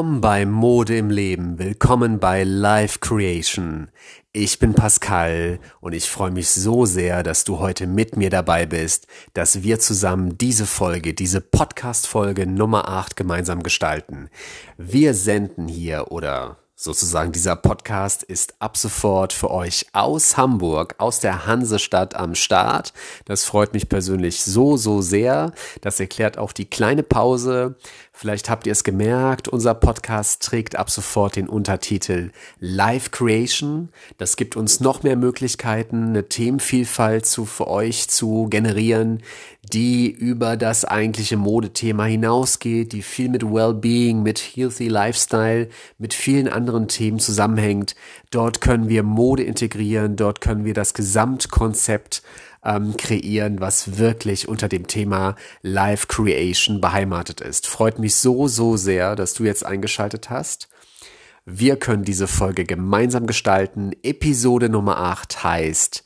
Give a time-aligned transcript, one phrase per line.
[0.00, 3.90] Willkommen bei Mode im Leben, willkommen bei Life Creation.
[4.32, 8.64] Ich bin Pascal und ich freue mich so sehr, dass du heute mit mir dabei
[8.64, 14.30] bist, dass wir zusammen diese Folge, diese Podcast-Folge Nummer 8 gemeinsam gestalten.
[14.78, 21.20] Wir senden hier oder sozusagen dieser Podcast ist ab sofort für euch aus Hamburg, aus
[21.20, 22.94] der Hansestadt am Start.
[23.26, 25.52] Das freut mich persönlich so, so sehr.
[25.82, 27.76] Das erklärt auch die kleine Pause.
[28.20, 33.88] Vielleicht habt ihr es gemerkt, unser Podcast trägt ab sofort den Untertitel Live Creation.
[34.18, 39.22] Das gibt uns noch mehr Möglichkeiten, eine Themenvielfalt zu, für euch zu generieren,
[39.72, 46.48] die über das eigentliche Modethema hinausgeht, die viel mit Wellbeing, mit Healthy Lifestyle, mit vielen
[46.48, 47.94] anderen Themen zusammenhängt.
[48.30, 52.22] Dort können wir Mode integrieren, dort können wir das Gesamtkonzept
[52.64, 57.66] ähm, kreieren, was wirklich unter dem Thema Live Creation beheimatet ist.
[57.66, 60.68] Freut mich so, so sehr, dass du jetzt eingeschaltet hast.
[61.44, 63.92] Wir können diese Folge gemeinsam gestalten.
[64.02, 66.04] Episode Nummer 8 heißt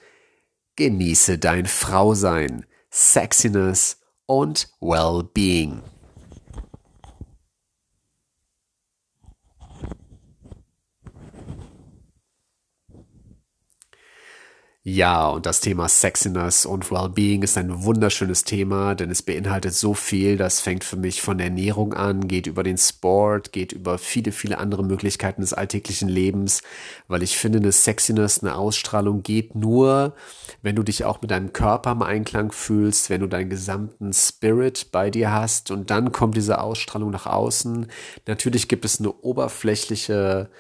[0.77, 2.67] Genieße dein Frausein.
[2.91, 5.94] Sexiness und Well-Being.
[14.87, 19.95] Ja, und das Thema Sexiness und Wellbeing ist ein wunderschönes Thema, denn es beinhaltet so
[19.95, 20.37] viel.
[20.37, 24.59] Das fängt für mich von Ernährung an, geht über den Sport, geht über viele, viele
[24.59, 26.61] andere Möglichkeiten des alltäglichen Lebens,
[27.09, 30.15] weil ich finde, eine Sexiness, eine Ausstrahlung geht nur,
[30.61, 34.89] wenn du dich auch mit deinem Körper im Einklang fühlst, wenn du deinen gesamten Spirit
[34.93, 37.87] bei dir hast und dann kommt diese Ausstrahlung nach außen.
[38.27, 40.51] Natürlich gibt es eine oberflächliche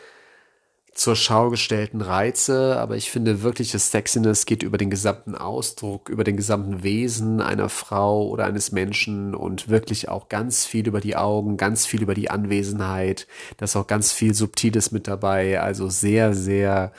[0.94, 6.22] zur Schau gestellten Reize, aber ich finde wirkliche Sexiness geht über den gesamten Ausdruck, über
[6.22, 11.16] den gesamten Wesen einer Frau oder eines Menschen und wirklich auch ganz viel über die
[11.16, 13.26] Augen, ganz viel über die Anwesenheit.
[13.56, 16.92] Da ist auch ganz viel Subtiles mit dabei, also sehr, sehr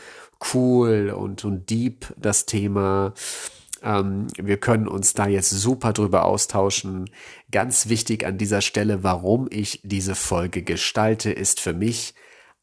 [0.53, 3.13] cool und, und deep das Thema.
[3.81, 7.09] Ähm, wir können uns da jetzt super drüber austauschen.
[7.49, 12.13] Ganz wichtig an dieser Stelle, warum ich diese Folge gestalte, ist für mich,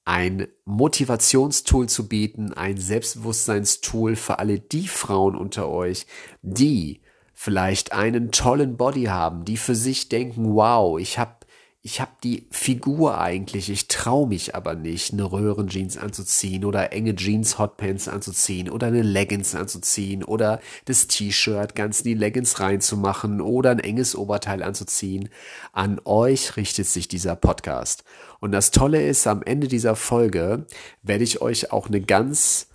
[0.04, 6.06] ein Motivationstool zu bieten, ein Selbstbewusstseinstool für alle die Frauen unter euch,
[6.42, 7.00] die
[7.34, 11.36] vielleicht einen tollen Body haben, die für sich denken, wow, ich habe
[11.84, 17.16] ich habe die Figur eigentlich, ich traue mich aber nicht, eine Röhrenjeans anzuziehen oder enge
[17.16, 23.40] Jeans Hotpants anzuziehen oder eine Leggings anzuziehen oder das T-Shirt ganz in die Leggings reinzumachen
[23.40, 25.28] oder ein enges Oberteil anzuziehen.
[25.72, 28.04] An euch richtet sich dieser Podcast.
[28.42, 30.66] Und das Tolle ist, am Ende dieser Folge
[31.00, 32.66] werde ich euch auch eine ganz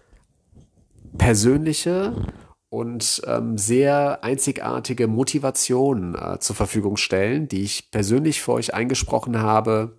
[1.18, 2.14] persönliche
[2.70, 9.42] und ähm, sehr einzigartige Motivation äh, zur Verfügung stellen, die ich persönlich für euch eingesprochen
[9.42, 9.98] habe,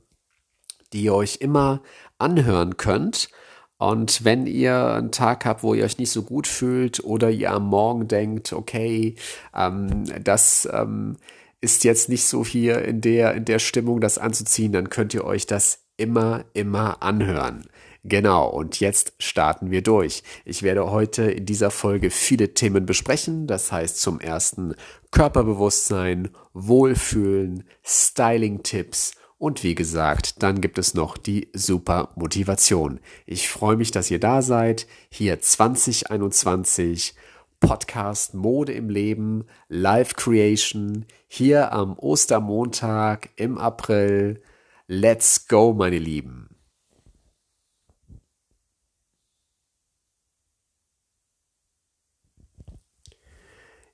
[0.94, 1.82] die ihr euch immer
[2.16, 3.28] anhören könnt.
[3.76, 7.52] Und wenn ihr einen Tag habt, wo ihr euch nicht so gut fühlt oder ihr
[7.52, 9.16] am Morgen denkt, okay,
[9.54, 11.18] ähm, das ähm,
[11.60, 15.24] ist jetzt nicht so hier in der, in der Stimmung, das anzuziehen, dann könnt ihr
[15.24, 17.66] euch das immer, immer anhören.
[18.04, 20.22] Genau, und jetzt starten wir durch.
[20.44, 23.46] Ich werde heute in dieser Folge viele Themen besprechen.
[23.46, 24.74] Das heißt zum ersten
[25.10, 32.98] Körperbewusstsein, Wohlfühlen, Styling-Tipps und wie gesagt, dann gibt es noch die super Motivation.
[33.24, 34.88] Ich freue mich, dass ihr da seid.
[35.10, 37.14] Hier 2021
[37.60, 44.42] Podcast Mode im Leben, Live Creation, hier am Ostermontag im April.
[44.86, 46.48] Let's go, meine Lieben.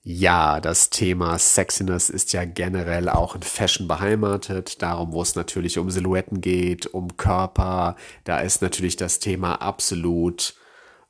[0.06, 4.82] Ja, das Thema Sexiness ist ja generell auch in Fashion beheimatet.
[4.82, 10.54] Darum, wo es natürlich um Silhouetten geht, um Körper, da ist natürlich das Thema absolut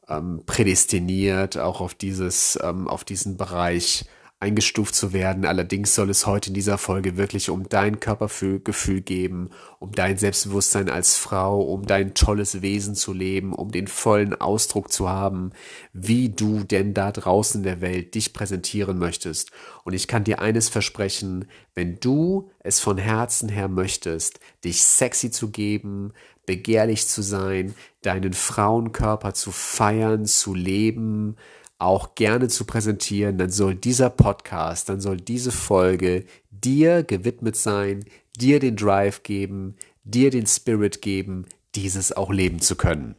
[0.09, 4.05] ähm, prädestiniert, auch auf dieses, ähm, auf diesen Bereich
[4.44, 5.46] eingestuft zu werden.
[5.46, 9.49] Allerdings soll es heute in dieser Folge wirklich um dein Körpergefühl geben,
[9.79, 14.93] um dein Selbstbewusstsein als Frau, um dein tolles Wesen zu leben, um den vollen Ausdruck
[14.93, 15.52] zu haben,
[15.94, 19.50] wie du denn da draußen in der Welt dich präsentieren möchtest.
[19.85, 25.31] Und ich kann dir eines versprechen, wenn du es von Herzen her möchtest, dich sexy
[25.31, 26.12] zu geben,
[26.44, 31.37] begehrlich zu sein, deinen Frauenkörper zu feiern, zu leben,
[31.85, 38.05] auch gerne zu präsentieren, dann soll dieser Podcast, dann soll diese Folge dir gewidmet sein,
[38.37, 43.15] dir den Drive geben, dir den Spirit geben, dieses auch leben zu können.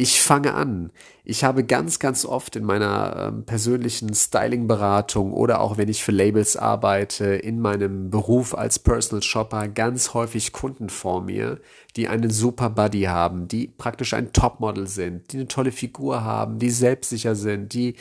[0.00, 0.92] Ich fange an.
[1.24, 6.12] Ich habe ganz, ganz oft in meiner ähm, persönlichen Styling-Beratung oder auch wenn ich für
[6.12, 11.60] Labels arbeite, in meinem Beruf als Personal Shopper ganz häufig Kunden vor mir,
[11.96, 16.60] die einen super Buddy haben, die praktisch ein Topmodel sind, die eine tolle Figur haben,
[16.60, 17.96] die selbstsicher sind, die,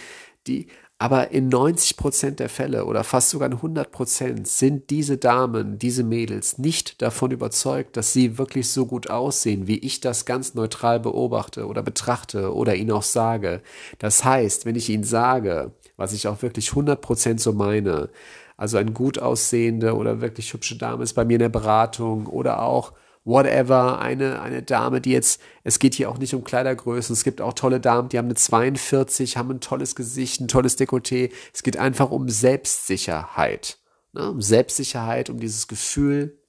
[0.46, 0.68] die
[1.00, 5.78] aber in 90 Prozent der Fälle oder fast sogar in 100 Prozent sind diese Damen,
[5.78, 10.56] diese Mädels nicht davon überzeugt, dass sie wirklich so gut aussehen, wie ich das ganz
[10.56, 13.62] neutral beobachte oder betrachte oder ihnen auch sage.
[14.00, 18.10] Das heißt, wenn ich ihnen sage, was ich auch wirklich 100 Prozent so meine,
[18.56, 22.64] also ein gut aussehende oder wirklich hübsche Dame ist bei mir in der Beratung oder
[22.64, 22.94] auch
[23.28, 27.42] whatever, eine, eine Dame, die jetzt, es geht hier auch nicht um Kleidergrößen, es gibt
[27.42, 31.32] auch tolle Damen, die haben eine 42, haben ein tolles Gesicht, ein tolles Dekolleté.
[31.54, 33.80] Es geht einfach um Selbstsicherheit.
[34.14, 34.32] Ne?
[34.32, 36.40] Um Selbstsicherheit, um dieses Gefühl,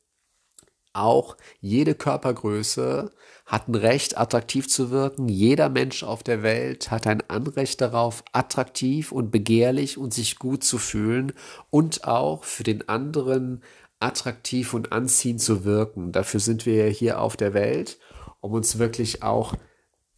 [0.93, 3.11] auch jede Körpergröße
[3.47, 5.29] hat ein Recht, attraktiv zu wirken.
[5.29, 10.65] Jeder Mensch auf der Welt hat ein Anrecht darauf, attraktiv und begehrlich und sich gut
[10.65, 11.33] zu fühlen
[11.71, 13.63] und auch für den anderen
[14.01, 16.13] attraktiv und anziehend zu wirken.
[16.13, 17.99] Dafür sind wir hier auf der Welt,
[18.41, 19.55] um uns wirklich auch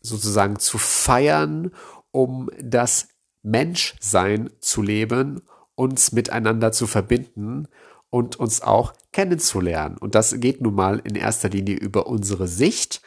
[0.01, 1.73] sozusagen zu feiern,
[2.11, 3.09] um das
[3.43, 5.43] Menschsein zu leben,
[5.75, 7.69] uns miteinander zu verbinden
[8.11, 9.97] und uns auch kennenzulernen.
[9.97, 13.01] Und das geht nun mal in erster Linie über unsere Sicht,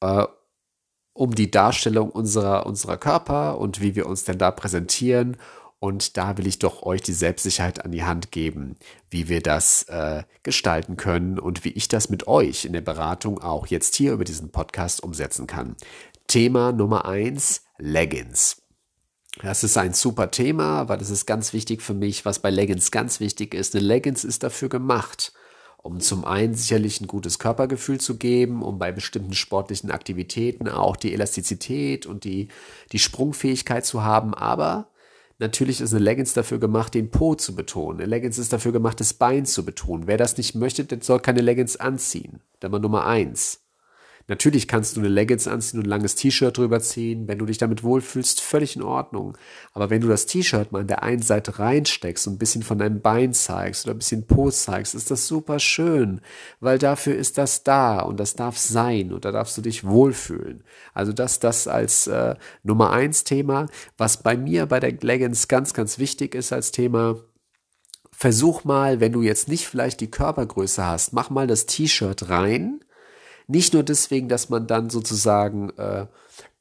[0.00, 0.24] äh,
[1.14, 5.36] um die Darstellung unserer, unserer Körper und wie wir uns denn da präsentieren
[5.80, 8.76] und da will ich doch euch die Selbstsicherheit an die Hand geben,
[9.10, 13.40] wie wir das äh, gestalten können und wie ich das mit euch in der Beratung
[13.40, 15.76] auch jetzt hier über diesen Podcast umsetzen kann.
[16.26, 18.62] Thema Nummer eins, Leggings.
[19.40, 22.90] Das ist ein super Thema, weil das ist ganz wichtig für mich, was bei Leggings
[22.90, 23.76] ganz wichtig ist.
[23.76, 25.32] Eine Leggings ist dafür gemacht,
[25.76, 30.96] um zum einen sicherlich ein gutes Körpergefühl zu geben, um bei bestimmten sportlichen Aktivitäten auch
[30.96, 32.48] die Elastizität und die,
[32.90, 34.90] die Sprungfähigkeit zu haben, aber
[35.40, 38.00] Natürlich ist eine Leggings dafür gemacht, den Po zu betonen.
[38.00, 40.08] Eine Leggings ist dafür gemacht, das Bein zu betonen.
[40.08, 42.40] Wer das nicht möchte, der soll keine Leggings anziehen.
[42.58, 43.67] Dann mal Nummer eins.
[44.28, 47.26] Natürlich kannst du eine Leggings anziehen und ein langes T-Shirt drüber ziehen.
[47.28, 49.38] Wenn du dich damit wohlfühlst, völlig in Ordnung.
[49.72, 52.78] Aber wenn du das T-Shirt mal an der einen Seite reinsteckst und ein bisschen von
[52.78, 56.20] deinem Bein zeigst oder ein bisschen Po zeigst, ist das super schön,
[56.60, 60.62] weil dafür ist das da und das darf sein und da darfst du dich wohlfühlen.
[60.92, 63.66] Also das, das als äh, Nummer eins Thema.
[63.96, 67.16] Was bei mir bei der Leggings ganz, ganz wichtig ist als Thema,
[68.12, 72.80] versuch mal, wenn du jetzt nicht vielleicht die Körpergröße hast, mach mal das T-Shirt rein
[73.48, 76.06] nicht nur deswegen, dass man dann sozusagen äh,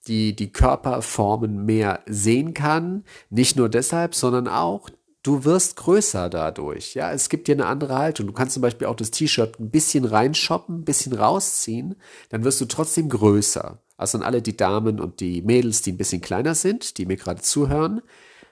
[0.07, 4.89] die, die Körperformen mehr sehen kann, nicht nur deshalb, sondern auch,
[5.21, 6.95] du wirst größer dadurch.
[6.95, 8.25] Ja, es gibt dir eine andere Haltung.
[8.27, 11.95] Du kannst zum Beispiel auch das T-Shirt ein bisschen reinshoppen, ein bisschen rausziehen,
[12.29, 13.79] dann wirst du trotzdem größer.
[13.97, 17.17] Also an alle die Damen und die Mädels, die ein bisschen kleiner sind, die mir
[17.17, 18.01] gerade zuhören,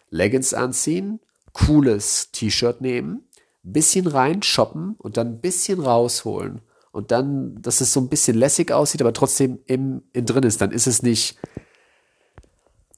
[0.09, 1.21] Leggings anziehen,
[1.53, 3.29] cooles T-Shirt nehmen,
[3.63, 6.61] bisschen reinshoppen und dann ein bisschen rausholen
[6.95, 10.61] und dann, dass es so ein bisschen lässig aussieht, aber trotzdem im, in drin ist,
[10.61, 11.37] dann ist es nicht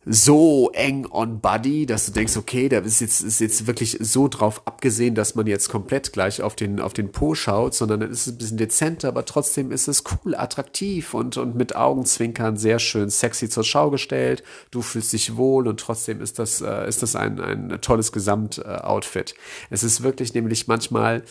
[0.06, 4.28] so eng on body, dass du denkst, okay, da ist jetzt, ist jetzt wirklich so
[4.28, 8.12] drauf abgesehen, dass man jetzt komplett gleich auf den, auf den Po schaut, sondern dann
[8.12, 12.56] ist es ein bisschen dezenter, aber trotzdem ist es cool, attraktiv und, und mit Augenzwinkern
[12.56, 14.44] sehr schön sexy zur Schau gestellt.
[14.70, 19.34] Du fühlst dich wohl und trotzdem ist das, äh, ist das ein, ein tolles Gesamtoutfit.
[19.72, 21.24] Es ist wirklich nämlich manchmal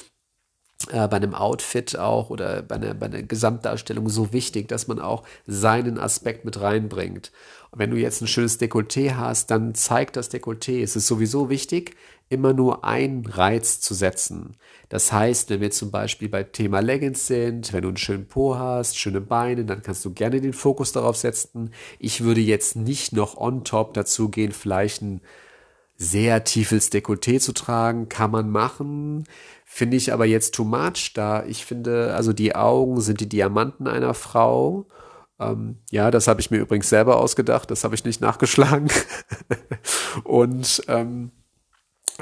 [0.90, 5.00] äh, bei einem Outfit auch oder bei einer, bei einer Gesamtdarstellung so wichtig, dass man
[5.00, 7.32] auch seinen Aspekt mit reinbringt.
[7.70, 10.82] Und wenn du jetzt ein schönes Dekolleté hast, dann zeigt das Dekolleté.
[10.82, 11.96] Es ist sowieso wichtig,
[12.28, 14.56] immer nur einen Reiz zu setzen.
[14.88, 18.56] Das heißt, wenn wir zum Beispiel bei Thema Leggings sind, wenn du einen schönen Po
[18.56, 21.72] hast, schöne Beine, dann kannst du gerne den Fokus darauf setzen.
[21.98, 25.20] Ich würde jetzt nicht noch on top dazu gehen, vielleicht ein
[25.96, 29.24] sehr tiefes Dekolleté zu tragen, kann man machen.
[29.76, 33.86] Finde ich aber jetzt too much, da ich finde, also die Augen sind die Diamanten
[33.86, 34.86] einer Frau.
[35.38, 38.88] Ähm, ja, das habe ich mir übrigens selber ausgedacht, das habe ich nicht nachgeschlagen.
[40.24, 41.30] Und ähm,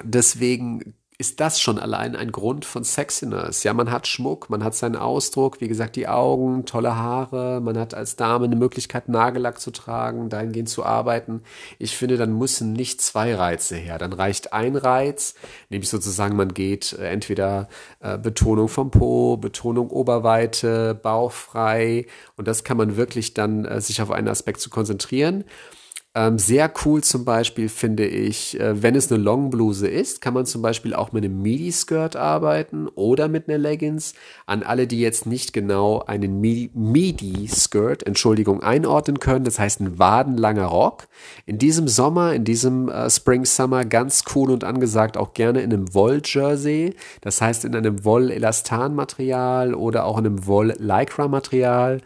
[0.02, 3.62] deswegen ist das schon allein ein Grund von Sexiness.
[3.62, 7.78] Ja, man hat Schmuck, man hat seinen Ausdruck, wie gesagt, die Augen, tolle Haare, man
[7.78, 11.40] hat als Dame eine Möglichkeit, Nagellack zu tragen, dahingehend zu arbeiten.
[11.78, 13.96] Ich finde, dann müssen nicht zwei Reize her.
[13.96, 15.34] Dann reicht ein Reiz,
[15.70, 17.68] nämlich sozusagen, man geht äh, entweder
[18.00, 22.04] äh, Betonung vom Po, Betonung Oberweite, bauchfrei
[22.36, 25.44] und das kann man wirklich dann äh, sich auf einen Aspekt zu konzentrieren.
[26.16, 30.46] Ähm, sehr cool zum Beispiel finde ich, äh, wenn es eine Longbluse ist, kann man
[30.46, 34.14] zum Beispiel auch mit einem Midi-Skirt arbeiten oder mit einer Leggings.
[34.46, 40.66] An alle, die jetzt nicht genau einen Midi-Skirt, Entschuldigung, einordnen können, das heißt ein wadenlanger
[40.66, 41.08] Rock.
[41.46, 45.94] In diesem Sommer, in diesem äh, Spring-Summer ganz cool und angesagt, auch gerne in einem
[45.94, 52.02] Woll-Jersey, das heißt in einem Woll-Elastan-Material oder auch in einem Woll-Lycra-Material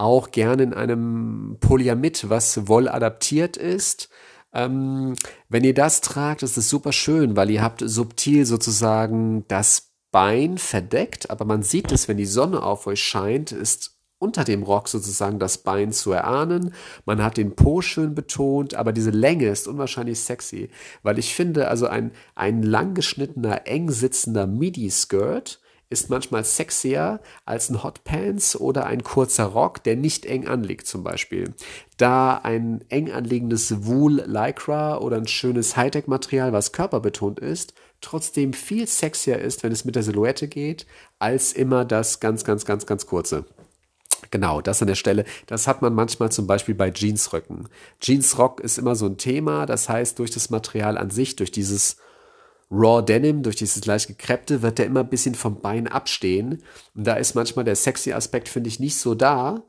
[0.00, 4.08] auch gerne in einem Polyamid, was wolladaptiert ist.
[4.52, 5.14] Ähm,
[5.48, 10.58] wenn ihr das tragt, ist es super schön, weil ihr habt subtil sozusagen das Bein
[10.58, 14.88] verdeckt, aber man sieht es, wenn die Sonne auf euch scheint, ist unter dem Rock
[14.88, 16.74] sozusagen das Bein zu erahnen.
[17.06, 20.70] Man hat den Po schön betont, aber diese Länge ist unwahrscheinlich sexy,
[21.02, 27.82] weil ich finde, also ein, ein langgeschnittener, eng sitzender Midi-Skirt ist manchmal sexier als ein
[27.82, 31.52] Hotpants oder ein kurzer Rock, der nicht eng anliegt zum Beispiel.
[31.96, 38.86] Da ein eng anliegendes Wool Lycra oder ein schönes Hightech-Material, was körperbetont ist, trotzdem viel
[38.86, 40.86] sexier ist, wenn es mit der Silhouette geht,
[41.18, 43.44] als immer das ganz, ganz, ganz, ganz kurze.
[44.30, 45.24] Genau, das an der Stelle.
[45.46, 47.68] Das hat man manchmal zum Beispiel bei Jeansröcken.
[48.00, 49.66] Jeansrock ist immer so ein Thema.
[49.66, 51.96] Das heißt, durch das Material an sich, durch dieses
[52.70, 56.62] Raw Denim, durch dieses leicht gekreppte, wird der immer ein bisschen vom Bein abstehen.
[56.94, 59.64] Und da ist manchmal der sexy Aspekt, finde ich, nicht so da,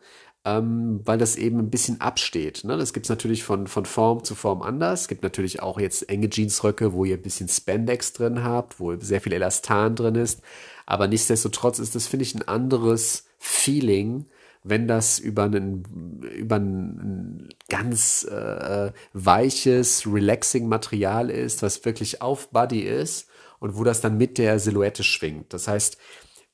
[0.46, 2.64] ähm, weil das eben ein bisschen absteht.
[2.64, 2.78] Ne?
[2.78, 5.02] Das gibt es natürlich von, von Form zu Form anders.
[5.02, 8.96] Es gibt natürlich auch jetzt enge Jeansröcke, wo ihr ein bisschen Spandex drin habt, wo
[9.00, 10.42] sehr viel Elastan drin ist.
[10.86, 14.26] Aber nichtsdestotrotz ist das, finde ich, ein anderes Feeling,
[14.64, 22.50] wenn das über einen, über ein ganz äh, weiches, relaxing Material ist, was wirklich auf
[22.50, 23.28] Body ist
[23.60, 25.54] und wo das dann mit der Silhouette schwingt.
[25.54, 25.98] Das heißt,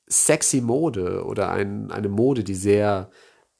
[0.06, 3.10] sexy Mode oder ein, eine Mode, die sehr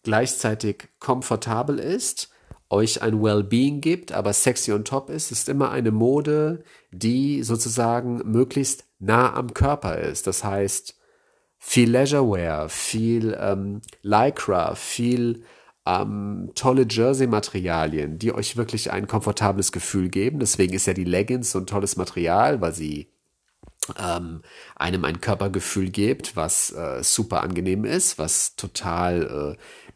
[0.03, 2.31] gleichzeitig komfortabel ist,
[2.71, 8.23] euch ein Wellbeing gibt, aber sexy on top ist, ist immer eine Mode, die sozusagen
[8.31, 10.27] möglichst nah am Körper ist.
[10.27, 10.98] Das heißt,
[11.59, 15.43] viel Leisurewear, viel ähm, Lycra, viel
[15.87, 20.39] ähm, tolle Jersey-Materialien, die euch wirklich ein komfortables Gefühl geben.
[20.39, 23.11] Deswegen ist ja die Leggings so ein tolles Material, weil sie
[23.99, 24.43] ähm,
[24.77, 29.88] einem ein Körpergefühl gibt, was äh, super angenehm ist, was total äh,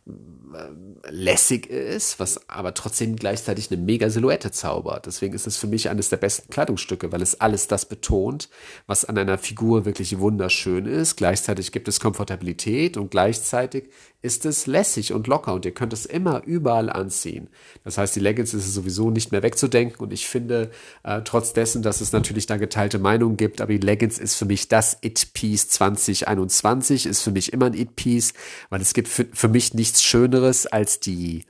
[1.08, 5.06] lässig ist, was aber trotzdem gleichzeitig eine mega Silhouette zaubert.
[5.06, 8.48] Deswegen ist es für mich eines der besten Kleidungsstücke, weil es alles das betont,
[8.86, 11.16] was an einer Figur wirklich wunderschön ist.
[11.16, 13.90] Gleichzeitig gibt es Komfortabilität und gleichzeitig
[14.22, 17.48] ist es lässig und locker und ihr könnt es immer überall anziehen.
[17.84, 20.70] Das heißt, die Leggings ist sowieso nicht mehr wegzudenken und ich finde,
[21.02, 24.44] äh, trotz dessen, dass es natürlich da geteilte Meinungen gibt, aber die Leggings ist für
[24.44, 28.32] mich das It-Piece 2021, ist für mich immer ein It-Piece,
[28.70, 31.44] weil es gibt für, für mich nichts Schöneres als die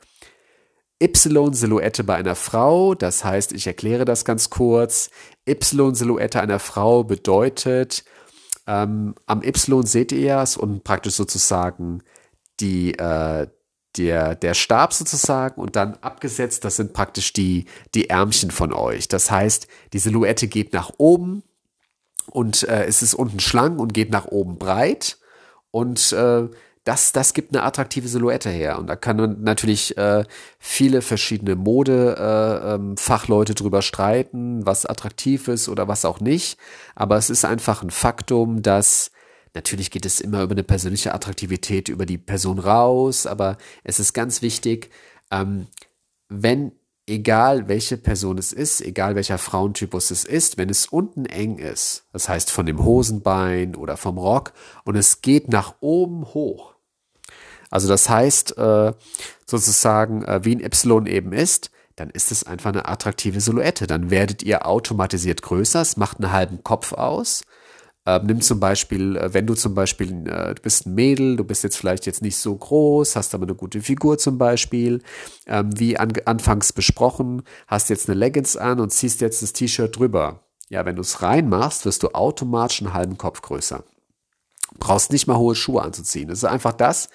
[1.03, 2.95] Y-Silhouette bei einer Frau.
[2.95, 5.11] Das heißt, ich erkläre das ganz kurz.
[5.49, 8.05] Y-Silhouette einer Frau bedeutet,
[8.67, 12.03] ähm, am Y seht ihr es und praktisch sozusagen
[12.61, 13.47] die, äh,
[13.97, 19.09] der, der Stab sozusagen und dann abgesetzt, das sind praktisch die, die Ärmchen von euch.
[19.09, 21.43] Das heißt, die Silhouette geht nach oben
[22.31, 25.19] und äh, es ist unten schlank und geht nach oben breit
[25.71, 26.49] und äh,
[26.85, 28.79] das, das gibt eine attraktive Silhouette her.
[28.79, 30.25] Und da kann man natürlich äh,
[30.59, 36.59] viele verschiedene Mode-Fachleute äh, ähm, drüber streiten, was attraktiv ist oder was auch nicht.
[36.97, 39.13] Aber es ist einfach ein Faktum, dass
[39.55, 44.15] Natürlich geht es immer über eine persönliche Attraktivität, über die Person raus, aber es ist
[44.15, 44.91] ganz wichtig,
[45.31, 45.67] ähm,
[46.29, 46.73] wenn,
[47.07, 52.07] egal welche Person es ist, egal welcher Frauentypus es ist, wenn es unten eng ist,
[52.13, 54.55] das heißt von dem Hosenbein oder vom Rock
[54.85, 56.75] und es geht nach oben hoch,
[57.71, 58.93] also das heißt äh,
[59.47, 63.87] sozusagen, äh, wie ein Y eben ist, dann ist es einfach eine attraktive Silhouette.
[63.87, 67.45] Dann werdet ihr automatisiert größer, es macht einen halben Kopf aus
[68.05, 71.45] ähm, nimm zum Beispiel, äh, wenn du zum Beispiel, äh, du bist ein Mädel, du
[71.45, 75.03] bist jetzt vielleicht jetzt nicht so groß, hast aber eine gute Figur zum Beispiel,
[75.47, 79.97] ähm, wie an, anfangs besprochen, hast jetzt eine Leggings an und ziehst jetzt das T-Shirt
[79.97, 80.41] drüber.
[80.69, 83.85] Ja, wenn du es reinmachst, wirst du automatisch einen halben Kopf größer.
[84.79, 86.29] Brauchst nicht mal hohe Schuhe anzuziehen.
[86.29, 87.09] Das ist einfach das,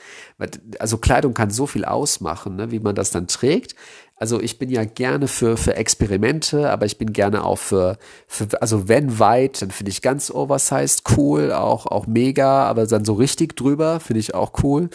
[0.79, 3.75] also Kleidung kann so viel ausmachen, ne, wie man das dann trägt.
[4.19, 8.47] Also ich bin ja gerne für, für Experimente, aber ich bin gerne auch für, für
[8.61, 13.13] also wenn weit, dann finde ich ganz oversized cool, auch, auch mega, aber dann so
[13.13, 14.89] richtig drüber finde ich auch cool.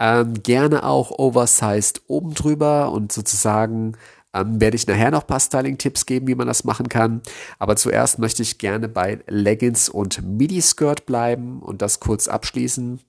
[0.00, 3.96] Ähm, gerne auch oversized oben drüber und sozusagen
[4.36, 7.22] ähm, werde ich nachher noch ein paar Styling-Tipps geben, wie man das machen kann.
[7.58, 13.00] Aber zuerst möchte ich gerne bei Leggings und Midi-Skirt bleiben und das kurz abschließen.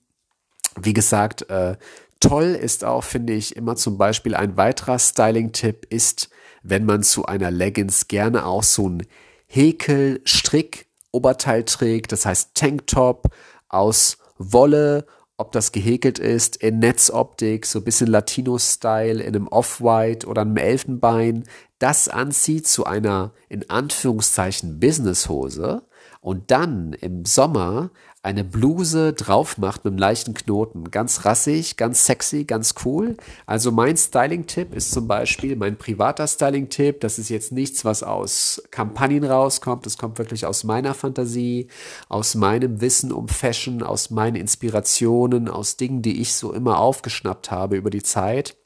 [0.80, 1.76] Wie gesagt, äh,
[2.20, 6.30] Toll ist auch, finde ich, immer zum Beispiel ein weiterer Styling-Tipp ist,
[6.64, 9.04] wenn man zu einer Leggings gerne auch so ein
[9.46, 13.28] Häkel-Strick-Oberteil trägt, das heißt Tanktop
[13.68, 15.06] aus Wolle,
[15.38, 20.56] ob das gehäkelt ist in Netzoptik, so ein bisschen Latino-Style, in einem Off-White oder einem
[20.56, 21.44] Elfenbein,
[21.78, 25.82] das anzieht zu einer in Anführungszeichen Businesshose.
[26.20, 27.90] Und dann im Sommer
[28.22, 30.90] eine Bluse drauf macht mit einem leichten Knoten.
[30.90, 33.16] Ganz rassig, ganz sexy, ganz cool.
[33.46, 37.00] Also mein Styling-Tipp ist zum Beispiel mein privater Styling-Tipp.
[37.00, 39.86] Das ist jetzt nichts, was aus Kampagnen rauskommt.
[39.86, 41.68] Das kommt wirklich aus meiner Fantasie,
[42.08, 47.52] aus meinem Wissen um Fashion, aus meinen Inspirationen, aus Dingen, die ich so immer aufgeschnappt
[47.52, 48.56] habe über die Zeit.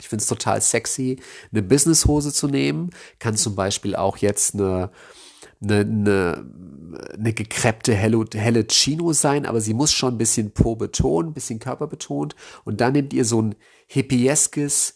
[0.00, 1.20] Ich finde es total sexy,
[1.52, 2.90] eine Businesshose zu nehmen.
[3.18, 4.90] Kann zum Beispiel auch jetzt eine
[5.62, 6.44] eine, eine,
[7.14, 11.34] eine gekreppte helle, helle Chino sein, aber sie muss schon ein bisschen Po betont, ein
[11.34, 12.34] bisschen Körper betont.
[12.64, 13.54] Und dann nehmt ihr so ein
[13.86, 14.94] hippieskes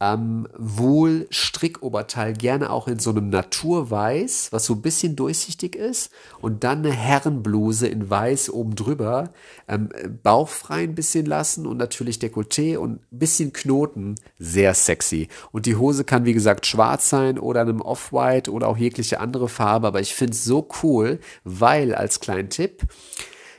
[0.00, 6.10] ähm, wohl Strickoberteil, gerne auch in so einem Naturweiß, was so ein bisschen durchsichtig ist
[6.40, 9.30] und dann eine Herrenbluse in Weiß oben drüber,
[9.68, 9.90] ähm,
[10.22, 15.28] bauchfrei ein bisschen lassen und natürlich Dekolleté und ein bisschen Knoten, sehr sexy.
[15.52, 19.50] Und die Hose kann wie gesagt schwarz sein oder einem Off-White oder auch jegliche andere
[19.50, 22.84] Farbe, aber ich finde es so cool, weil als kleinen Tipp,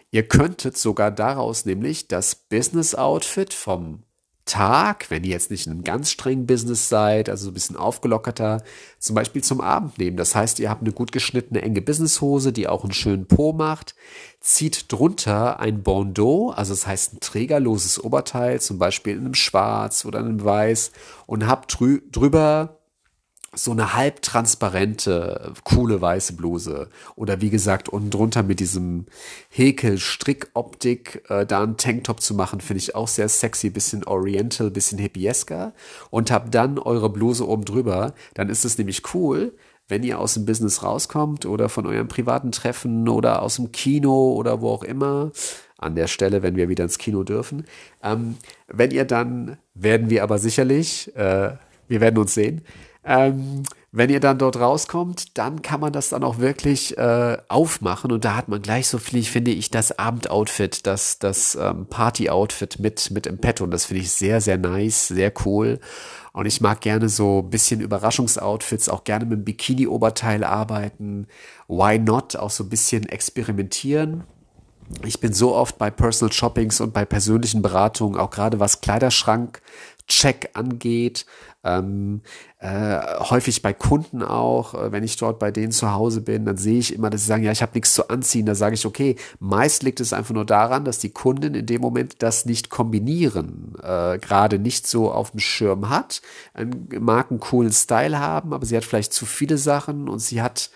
[0.09, 4.03] ihr könntet sogar daraus nämlich das Business-Outfit vom
[4.45, 7.77] Tag, wenn ihr jetzt nicht in einem ganz strengen Business seid, also so ein bisschen
[7.77, 8.63] aufgelockerter,
[8.99, 10.17] zum Beispiel zum Abend nehmen.
[10.17, 13.95] Das heißt, ihr habt eine gut geschnittene, enge Businesshose, die auch einen schönen Po macht,
[14.39, 20.05] zieht drunter ein Bandeau, also das heißt ein trägerloses Oberteil, zum Beispiel in einem Schwarz
[20.05, 20.91] oder in einem Weiß
[21.27, 22.80] und habt drü drüber
[23.53, 26.89] so eine halbtransparente, coole weiße Bluse.
[27.15, 29.07] Oder wie gesagt, unten drunter mit diesem
[29.49, 34.99] Häkel-Strick-Optik äh, da einen Tanktop zu machen, finde ich auch sehr sexy, bisschen oriental, bisschen
[34.99, 35.73] hippiesker.
[36.09, 38.13] Und habt dann eure Bluse oben drüber.
[38.35, 39.53] Dann ist es nämlich cool,
[39.89, 44.31] wenn ihr aus dem Business rauskommt oder von eurem privaten Treffen oder aus dem Kino
[44.31, 45.31] oder wo auch immer.
[45.77, 47.65] An der Stelle, wenn wir wieder ins Kino dürfen.
[48.03, 51.53] Ähm, wenn ihr dann, werden wir aber sicherlich, äh,
[51.87, 52.61] wir werden uns sehen,
[53.03, 58.11] ähm, wenn ihr dann dort rauskommt, dann kann man das dann auch wirklich äh, aufmachen
[58.11, 62.79] und da hat man gleich so viel, finde ich, das Abendoutfit, das, das ähm, Party-Outfit
[62.79, 65.79] mit, mit im Petto und das finde ich sehr, sehr nice, sehr cool.
[66.31, 71.27] Und ich mag gerne so ein bisschen Überraschungsoutfits, auch gerne mit dem Bikini-Oberteil arbeiten.
[71.67, 72.37] Why not?
[72.37, 74.23] Auch so ein bisschen experimentieren.
[75.03, 79.61] Ich bin so oft bei Personal Shoppings und bei persönlichen Beratungen, auch gerade was Kleiderschrank
[80.07, 81.25] Check angeht,
[81.63, 82.21] ähm,
[82.59, 86.57] äh, häufig bei Kunden auch, äh, wenn ich dort bei denen zu Hause bin, dann
[86.57, 88.45] sehe ich immer, dass sie sagen, ja, ich habe nichts zu anziehen.
[88.45, 91.81] Da sage ich, okay, meist liegt es einfach nur daran, dass die Kundin in dem
[91.81, 96.21] Moment das nicht kombinieren, äh, gerade nicht so auf dem Schirm hat,
[96.53, 100.41] einen, mag einen coolen Style haben, aber sie hat vielleicht zu viele Sachen und sie
[100.41, 100.71] hat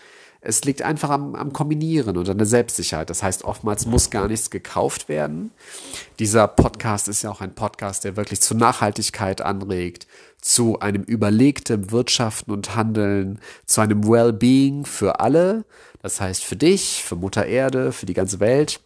[0.46, 3.10] es liegt einfach am, am Kombinieren und an der Selbstsicherheit.
[3.10, 5.50] Das heißt, oftmals muss gar nichts gekauft werden.
[6.20, 10.06] Dieser Podcast ist ja auch ein Podcast, der wirklich zur Nachhaltigkeit anregt,
[10.40, 15.64] zu einem überlegten Wirtschaften und Handeln, zu einem Wellbeing für alle.
[16.02, 18.80] Das heißt für dich, für Mutter Erde, für die ganze Welt.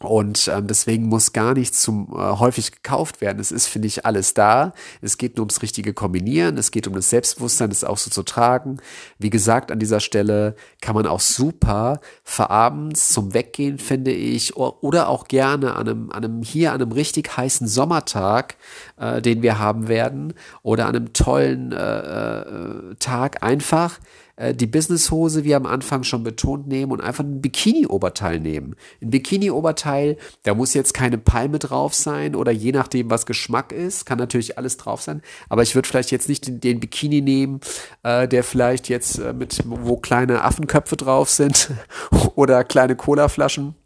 [0.00, 3.40] Und ähm, deswegen muss gar nichts zum äh, häufig gekauft werden.
[3.40, 4.72] Es ist, finde ich, alles da.
[5.00, 6.58] Es geht nur ums richtige Kombinieren.
[6.58, 8.78] Es geht um das Selbstbewusstsein, das auch so zu tragen.
[9.18, 15.08] Wie gesagt, an dieser Stelle kann man auch super verabends zum Weggehen, finde ich, oder
[15.08, 18.56] auch gerne an einem, an einem hier an einem richtig heißen Sommertag,
[18.98, 23.98] äh, den wir haben werden, oder an einem tollen äh, äh, Tag einfach
[24.36, 28.74] die Businesshose, wie am Anfang schon betont, nehmen und einfach ein Bikini-Oberteil nehmen.
[29.00, 34.06] Ein Bikini-Oberteil, da muss jetzt keine Palme drauf sein oder je nachdem, was Geschmack ist,
[34.06, 35.22] kann natürlich alles drauf sein.
[35.48, 37.60] Aber ich würde vielleicht jetzt nicht den, den Bikini nehmen,
[38.02, 41.70] äh, der vielleicht jetzt äh, mit, wo kleine Affenköpfe drauf sind
[42.34, 43.83] oder kleine Colaflaschen äh,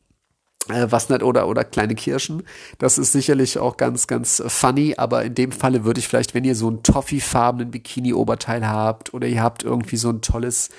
[0.69, 2.43] was nicht oder oder kleine Kirschen.
[2.79, 6.45] Das ist sicherlich auch ganz ganz funny, aber in dem Falle würde ich vielleicht, wenn
[6.45, 10.71] ihr so ein toffeefarbenen Bikini Oberteil habt oder ihr habt irgendwie so ein tolles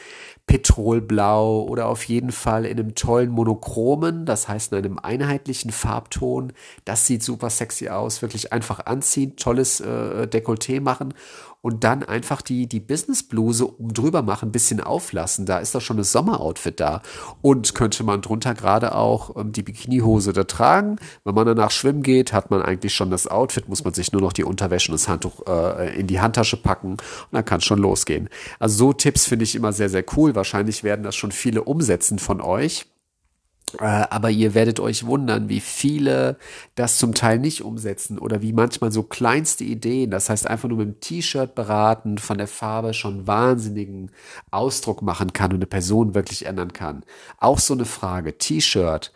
[0.49, 6.54] Petrolblau oder auf jeden Fall in einem tollen Monochromen, das heißt in einem einheitlichen Farbton.
[6.86, 11.13] Das sieht super sexy aus, wirklich einfach anziehen, tolles äh, Dekolleté machen
[11.61, 15.45] und dann einfach die, die Business-Bluse um drüber machen, ein bisschen auflassen.
[15.45, 17.01] Da ist doch schon das Sommeroutfit da.
[17.41, 20.97] Und könnte man drunter gerade auch ähm, die Bikinihose da tragen.
[21.25, 24.21] Wenn man danach schwimmen geht, hat man eigentlich schon das Outfit, muss man sich nur
[24.21, 26.99] noch die Unterwäsche und das Handtuch äh, in die Handtasche packen und
[27.31, 28.29] dann kann es schon losgehen.
[28.59, 30.35] Also so Tipps finde ich immer sehr, sehr cool.
[30.35, 32.85] Wahrscheinlich werden das schon viele umsetzen von euch.
[33.79, 36.38] Äh, aber ihr werdet euch wundern, wie viele
[36.75, 40.79] das zum Teil nicht umsetzen oder wie manchmal so kleinste Ideen, das heißt einfach nur
[40.79, 44.12] mit dem T-Shirt beraten, von der Farbe schon wahnsinnigen
[44.51, 47.03] Ausdruck machen kann und eine Person wirklich ändern kann.
[47.38, 49.12] Auch so eine Frage, T-Shirt.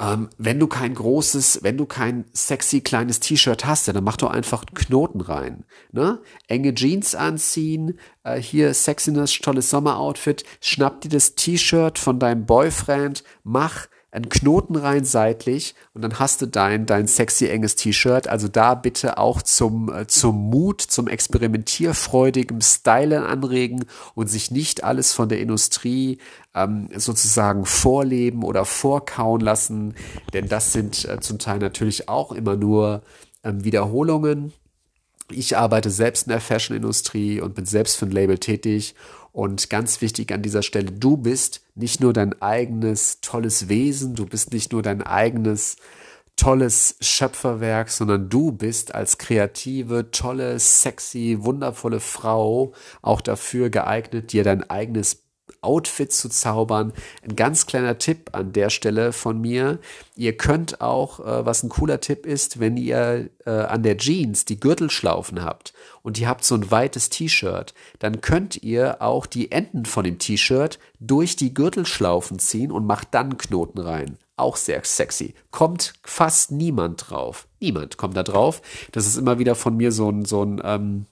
[0.00, 4.30] Ähm, wenn du kein großes, wenn du kein sexy kleines T-Shirt hast, dann mach doch
[4.30, 5.64] einfach einen Knoten rein.
[5.92, 6.20] Ne?
[6.48, 13.22] Enge Jeans anziehen, äh, hier Sexiness, tolles Sommeroutfit, schnapp dir das T-Shirt von deinem Boyfriend,
[13.44, 18.28] mach einen Knoten rein seitlich und dann hast du dein, dein sexy enges T-Shirt.
[18.28, 24.84] Also da bitte auch zum, äh, zum Mut, zum experimentierfreudigen Stylen anregen und sich nicht
[24.84, 26.18] alles von der Industrie
[26.54, 29.94] ähm, sozusagen vorleben oder vorkauen lassen,
[30.34, 33.02] denn das sind äh, zum Teil natürlich auch immer nur
[33.42, 34.52] ähm, Wiederholungen.
[35.30, 38.94] Ich arbeite selbst in der Fashion-Industrie und bin selbst für ein Label tätig
[39.32, 44.26] und ganz wichtig an dieser Stelle, du bist nicht nur dein eigenes tolles Wesen, du
[44.26, 45.76] bist nicht nur dein eigenes
[46.36, 54.44] tolles Schöpferwerk, sondern du bist als kreative, tolle, sexy, wundervolle Frau auch dafür geeignet, dir
[54.44, 55.21] dein eigenes
[55.62, 56.92] Outfit zu zaubern.
[57.22, 59.78] Ein ganz kleiner Tipp an der Stelle von mir.
[60.16, 64.44] Ihr könnt auch, äh, was ein cooler Tipp ist, wenn ihr äh, an der Jeans
[64.44, 65.72] die Gürtelschlaufen habt
[66.02, 70.18] und ihr habt so ein weites T-Shirt, dann könnt ihr auch die Enden von dem
[70.18, 74.18] T-Shirt durch die Gürtelschlaufen ziehen und macht dann Knoten rein.
[74.36, 75.34] Auch sehr sexy.
[75.50, 77.46] Kommt fast niemand drauf.
[77.60, 78.62] Niemand kommt da drauf.
[78.90, 81.06] Das ist immer wieder von mir so ein, so ein ähm,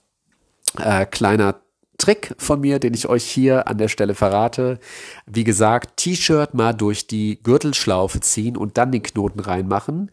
[0.77, 1.61] äh, kleiner
[2.01, 4.79] Trick von mir, den ich euch hier an der Stelle verrate.
[5.27, 10.09] Wie gesagt, T-Shirt mal durch die Gürtelschlaufe ziehen und dann den Knoten reinmachen.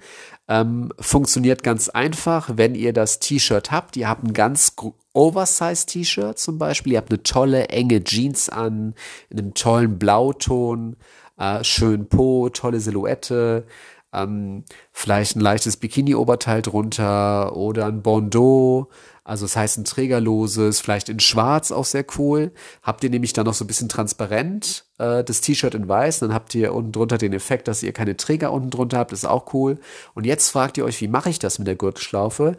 [0.49, 3.97] Ähm, funktioniert ganz einfach, wenn ihr das T-Shirt habt.
[3.97, 4.75] Ihr habt ein ganz
[5.15, 6.93] Oversize T-Shirt zum Beispiel.
[6.93, 8.95] Ihr habt eine tolle enge Jeans an,
[9.31, 10.97] in einem tollen Blauton,
[11.39, 13.65] äh, schön Po, tolle Silhouette.
[14.13, 18.89] Ähm, vielleicht ein leichtes Bikini-Oberteil drunter oder ein Bandeau
[19.29, 22.51] also das heißt ein trägerloses, vielleicht in schwarz auch sehr cool.
[22.83, 26.33] Habt ihr nämlich dann noch so ein bisschen transparent äh, das T-Shirt in weiß, dann
[26.33, 29.53] habt ihr unten drunter den Effekt, dass ihr keine Träger unten drunter habt, ist auch
[29.53, 29.79] cool.
[30.15, 32.57] Und jetzt fragt ihr euch, wie mache ich das mit der Gürtelschlaufe?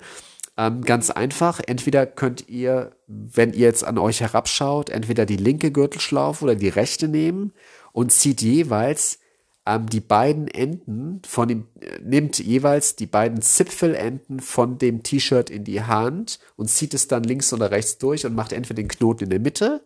[0.58, 5.72] Ähm, ganz einfach, entweder könnt ihr, wenn ihr jetzt an euch herabschaut, entweder die linke
[5.72, 7.52] Gürtelschlaufe oder die rechte nehmen
[7.94, 9.18] und zieht jeweils
[9.66, 15.50] ähm, die beiden Enden von dem, äh, nimmt jeweils die beiden Zipfelenden von dem T-Shirt
[15.50, 18.88] in die Hand und zieht es dann links oder rechts durch und macht entweder den
[18.88, 19.84] Knoten in der Mitte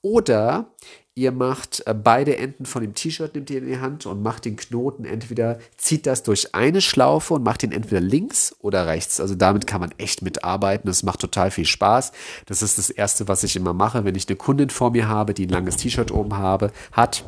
[0.00, 0.70] oder
[1.16, 4.44] ihr macht äh, beide Enden von dem T-Shirt, nimmt ihr in die Hand und macht
[4.44, 9.18] den Knoten entweder, zieht das durch eine Schlaufe und macht ihn entweder links oder rechts.
[9.18, 10.86] Also damit kann man echt mitarbeiten.
[10.86, 12.12] Das macht total viel Spaß.
[12.44, 15.32] Das ist das Erste, was ich immer mache, wenn ich eine Kundin vor mir habe,
[15.32, 17.24] die ein langes T-Shirt oben habe, hat.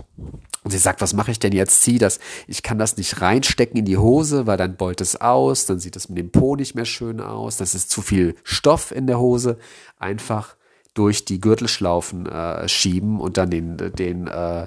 [0.69, 1.81] Und sie sagt, was mache ich denn jetzt?
[1.81, 5.65] Zieh das, ich kann das nicht reinstecken in die Hose, weil dann beult es aus,
[5.65, 8.93] dann sieht es mit dem Po nicht mehr schön aus, das ist zu viel Stoff
[8.93, 9.57] in der Hose.
[9.99, 10.57] Einfach
[10.93, 14.67] durch die Gürtelschlaufen äh, schieben und dann den, den äh,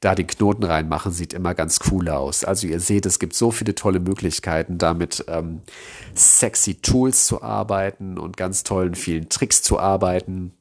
[0.00, 2.42] da den Knoten reinmachen, sieht immer ganz cool aus.
[2.42, 5.60] Also ihr seht, es gibt so viele tolle Möglichkeiten, damit ähm,
[6.16, 10.54] sexy Tools zu arbeiten und ganz tollen vielen Tricks zu arbeiten.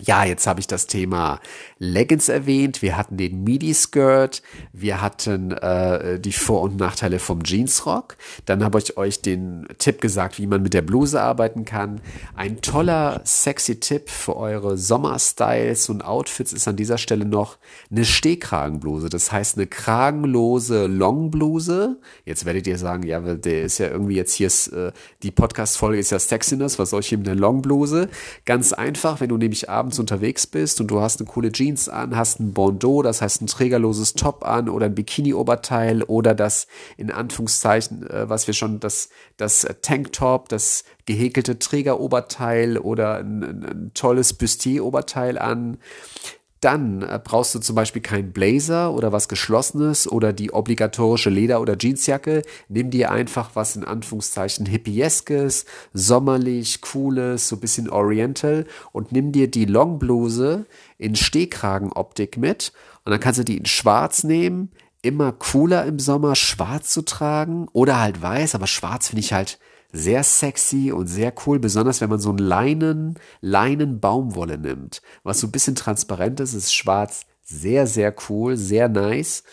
[0.00, 1.38] Ja, jetzt habe ich das Thema
[1.78, 2.82] Leggings erwähnt.
[2.82, 4.42] Wir hatten den Midi-Skirt.
[4.72, 8.16] Wir hatten äh, die Vor- und Nachteile vom Jeansrock.
[8.46, 12.00] Dann habe ich euch den Tipp gesagt, wie man mit der Bluse arbeiten kann.
[12.34, 17.58] Ein toller, sexy Tipp für eure Sommerstyles und Outfits ist an dieser Stelle noch
[17.90, 19.08] eine Stehkragenbluse.
[19.08, 22.00] Das heißt eine kragenlose Longbluse.
[22.24, 26.10] Jetzt werdet ihr sagen, ja, der ist ja irgendwie jetzt hier, äh, die Podcast-Folge ist
[26.10, 26.78] ja Sexiness.
[26.78, 28.08] Was soll ich hier mit einer Longbluse?
[28.46, 31.88] Ganz einfach, wenn du nämlich abends abends unterwegs bist und du hast eine coole Jeans
[31.88, 36.68] an, hast ein Bandeau, das heißt ein trägerloses Top an oder ein Bikini-Oberteil oder das
[36.96, 43.64] in Anführungszeichen, äh, was wir schon, das, das Tanktop, das gehäkelte Trägeroberteil oder ein, ein,
[43.64, 45.78] ein tolles Bustier-Oberteil an
[46.62, 51.60] dann äh, brauchst du zum Beispiel keinen Blazer oder was Geschlossenes oder die obligatorische Leder-
[51.60, 52.42] oder Jeansjacke.
[52.68, 59.50] Nimm dir einfach was in Anführungszeichen hippieskes, sommerlich, cooles, so bisschen oriental und nimm dir
[59.50, 60.66] die Longbluse
[60.98, 62.72] in Stehkragenoptik mit
[63.04, 64.70] und dann kannst du die in schwarz nehmen.
[65.02, 69.58] Immer cooler im Sommer schwarz zu tragen oder halt weiß, aber schwarz finde ich halt
[69.92, 75.40] sehr sexy und sehr cool, besonders wenn man so ein Leinen, Leinen Baumwolle nimmt, was
[75.40, 79.44] so ein bisschen transparent ist, ist schwarz, sehr, sehr cool, sehr nice.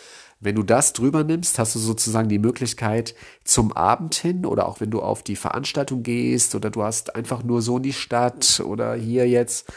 [0.42, 4.80] Wenn du das drüber nimmst, hast du sozusagen die Möglichkeit zum Abend hin oder auch
[4.80, 8.62] wenn du auf die Veranstaltung gehst oder du hast einfach nur so in die Stadt
[8.64, 9.70] oder hier jetzt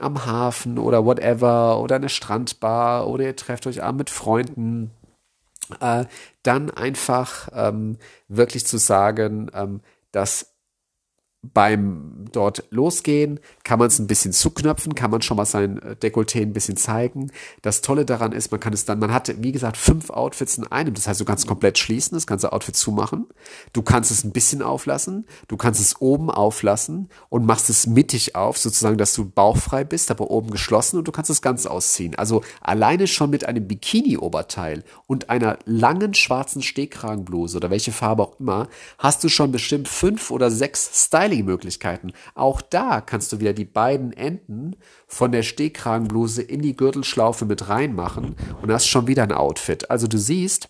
[0.00, 4.90] am Hafen oder whatever oder eine Strandbar oder ihr trefft euch abend mit Freunden
[5.80, 6.04] äh,
[6.42, 7.98] dann einfach ähm,
[8.28, 9.80] wirklich zu sagen, ähm,
[10.16, 10.55] dass
[11.54, 15.96] beim dort losgehen kann man es ein bisschen zuknöpfen, kann man schon mal sein äh,
[15.96, 17.30] Dekolleté ein bisschen zeigen.
[17.62, 20.66] Das Tolle daran ist, man kann es dann, man hat, wie gesagt, fünf Outfits in
[20.66, 20.94] einem.
[20.94, 23.26] Das heißt, du kannst komplett schließen, das ganze Outfit zumachen.
[23.72, 28.34] Du kannst es ein bisschen auflassen, du kannst es oben auflassen und machst es mittig
[28.34, 32.14] auf, sozusagen, dass du bauchfrei bist, aber oben geschlossen und du kannst es ganz ausziehen.
[32.16, 38.40] Also alleine schon mit einem Bikini-Oberteil und einer langen schwarzen Stehkragenbluse oder welche Farbe auch
[38.40, 42.12] immer, hast du schon bestimmt fünf oder sechs Styling Styling-Möglichkeiten.
[42.34, 47.68] Auch da kannst du wieder die beiden Enden von der Stehkragenbluse in die Gürtelschlaufe mit
[47.68, 49.90] reinmachen und hast schon wieder ein Outfit.
[49.90, 50.68] Also du siehst,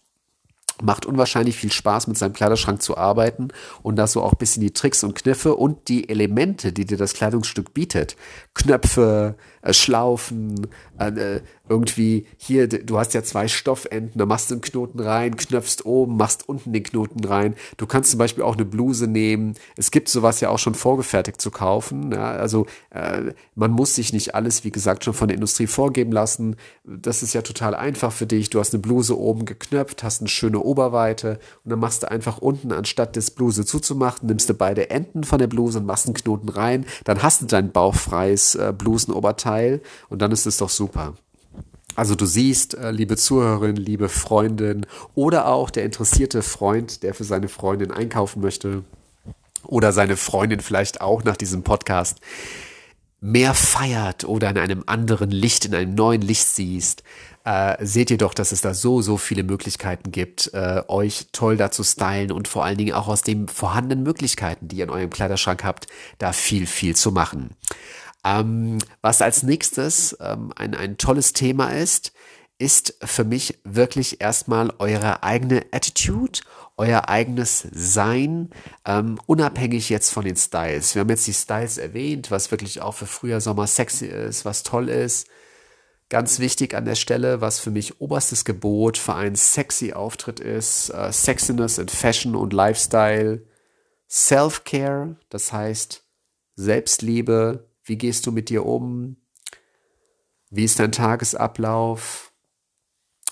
[0.83, 3.49] macht unwahrscheinlich viel Spaß, mit seinem Kleiderschrank zu arbeiten
[3.83, 6.99] und da so auch ein bisschen die Tricks und Kniffe und die Elemente, die dir
[6.99, 8.17] das Kleidungsstück bietet.
[8.55, 14.61] Knöpfe, äh, Schlaufen, äh, irgendwie hier, du hast ja zwei Stoffenden, da machst du einen
[14.61, 17.55] Knoten rein, knöpfst oben, machst unten den Knoten rein.
[17.77, 19.55] Du kannst zum Beispiel auch eine Bluse nehmen.
[19.77, 22.13] Es gibt sowas ja auch schon vorgefertigt zu kaufen.
[22.13, 26.13] Ja, also äh, man muss sich nicht alles, wie gesagt, schon von der Industrie vorgeben
[26.13, 26.55] lassen.
[26.85, 28.51] Das ist ja total einfach für dich.
[28.51, 32.39] Du hast eine Bluse oben geknöpft, hast eine schöne Oberweite und dann machst du einfach
[32.39, 36.15] unten, anstatt das Bluse zuzumachen, nimmst du beide Enden von der Bluse und machst einen
[36.15, 36.87] Knoten rein.
[37.03, 39.56] Dann hast du dein bauchfreies äh, Blusenoberteil
[40.09, 41.15] und dann ist es doch super.
[41.95, 47.25] Also du siehst, äh, liebe Zuhörerin, liebe Freundin oder auch der interessierte Freund, der für
[47.25, 48.85] seine Freundin einkaufen möchte
[49.65, 52.21] oder seine Freundin vielleicht auch nach diesem Podcast
[53.21, 57.03] mehr feiert oder in einem anderen Licht, in einem neuen Licht siehst,
[57.45, 61.57] äh, seht ihr doch, dass es da so, so viele Möglichkeiten gibt, äh, euch toll
[61.57, 64.91] da zu stylen und vor allen Dingen auch aus den vorhandenen Möglichkeiten, die ihr in
[64.91, 65.87] eurem Kleiderschrank habt,
[66.19, 67.51] da viel, viel zu machen.
[68.27, 72.13] Ähm, was als nächstes ähm, ein, ein tolles Thema ist,
[72.59, 76.41] ist für mich wirklich erstmal eure eigene Attitude,
[76.77, 78.51] euer eigenes Sein,
[78.85, 80.95] ähm, unabhängig jetzt von den Styles.
[80.95, 84.65] Wir haben jetzt die Styles erwähnt, was wirklich auch für Frühjahr, Sommer sexy ist, was
[84.65, 85.29] toll ist.
[86.09, 90.91] Ganz wichtig an der Stelle, was für mich oberstes Gebot für einen sexy Auftritt ist,
[90.91, 93.43] äh, Sexiness in Fashion und Lifestyle,
[94.09, 96.05] Self-Care, das heißt
[96.57, 99.17] Selbstliebe, wie gehst du mit dir um?
[100.51, 102.33] Wie ist dein Tagesablauf?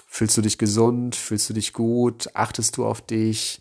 [0.06, 1.16] Fühlst du dich gesund?
[1.16, 2.30] Fühlst du dich gut?
[2.34, 3.60] Achtest du auf dich?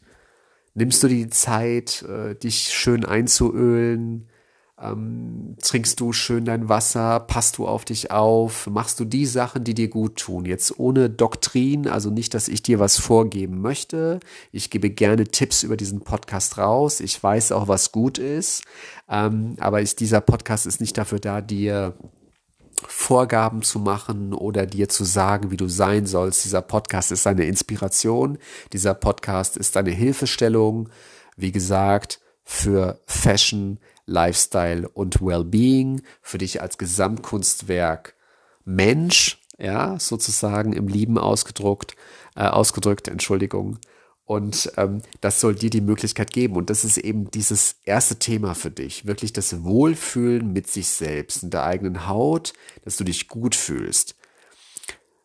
[0.76, 4.30] Nimmst du die Zeit, äh, dich schön einzuölen?
[4.82, 7.20] Ähm, trinkst du schön dein Wasser?
[7.20, 8.68] Passt du auf dich auf?
[8.68, 10.46] Machst du die Sachen, die dir gut tun?
[10.46, 14.20] Jetzt ohne Doktrin, also nicht, dass ich dir was vorgeben möchte.
[14.52, 17.02] Ich gebe gerne Tipps über diesen Podcast raus.
[17.02, 18.64] Ich weiß auch, was gut ist.
[19.08, 21.94] Ähm, aber ist, dieser Podcast ist nicht dafür da, dir
[22.88, 26.46] Vorgaben zu machen oder dir zu sagen, wie du sein sollst.
[26.46, 28.40] Dieser Podcast ist eine Inspiration.
[28.74, 30.90] Dieser Podcast ist eine Hilfestellung.
[31.38, 38.16] Wie gesagt, für Fashion, Lifestyle und Wellbeing, für dich als Gesamtkunstwerk
[38.66, 41.96] Mensch, ja, sozusagen im Lieben ausgedruckt,
[42.36, 43.80] äh, ausgedrückt, Entschuldigung.
[44.26, 46.56] Und ähm, das soll dir die Möglichkeit geben.
[46.56, 49.06] Und das ist eben dieses erste Thema für dich.
[49.06, 54.16] Wirklich das Wohlfühlen mit sich selbst, in der eigenen Haut, dass du dich gut fühlst.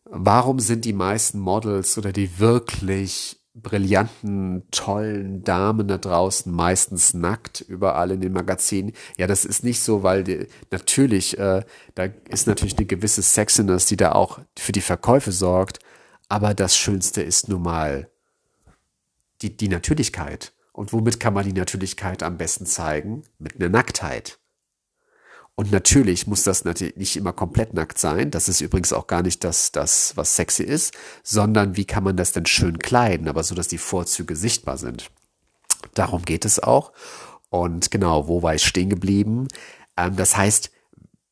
[0.05, 7.61] Warum sind die meisten Models oder die wirklich brillanten, tollen Damen da draußen meistens nackt
[7.61, 8.93] überall in den Magazinen.
[9.17, 13.87] Ja, das ist nicht so, weil die, natürlich, äh, da ist natürlich eine gewisse Sexiness,
[13.87, 15.79] die da auch für die Verkäufe sorgt.
[16.29, 18.11] Aber das Schönste ist nun mal
[19.43, 20.53] die, die Natürlichkeit.
[20.73, 23.25] Und womit kann man die Natürlichkeit am besten zeigen?
[23.39, 24.39] Mit einer Nacktheit.
[25.59, 28.31] Und natürlich muss das natürlich nicht immer komplett nackt sein.
[28.31, 32.17] Das ist übrigens auch gar nicht das, das, was sexy ist, sondern wie kann man
[32.17, 35.11] das denn schön kleiden, aber so, dass die Vorzüge sichtbar sind.
[35.95, 36.93] Darum geht es auch.
[37.51, 39.49] Und genau, wo war ich stehen geblieben?
[39.97, 40.71] Ähm, das heißt,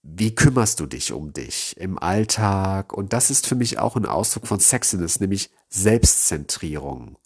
[0.02, 2.92] wie kümmerst du dich um dich im Alltag?
[2.92, 7.16] Und das ist für mich auch ein Ausdruck von Sexiness, nämlich Selbstzentrierung.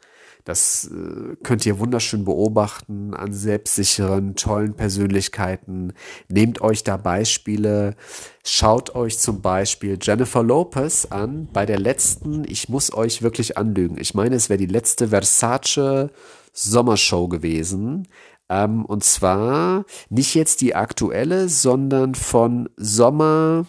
[0.50, 5.92] Das äh, könnt ihr wunderschön beobachten an selbstsicheren, tollen Persönlichkeiten.
[6.28, 7.94] Nehmt euch da Beispiele.
[8.44, 13.96] Schaut euch zum Beispiel Jennifer Lopez an bei der letzten, ich muss euch wirklich anlügen.
[13.96, 16.10] Ich meine, es wäre die letzte Versace
[16.52, 18.08] Sommershow gewesen.
[18.48, 23.66] Ähm, und zwar nicht jetzt die aktuelle, sondern von Sommer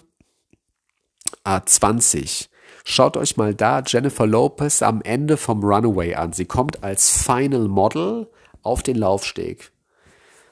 [1.45, 2.47] A20.
[2.83, 6.33] Schaut euch mal da Jennifer Lopez am Ende vom Runaway an.
[6.33, 8.27] Sie kommt als Final Model
[8.63, 9.71] auf den Laufsteg.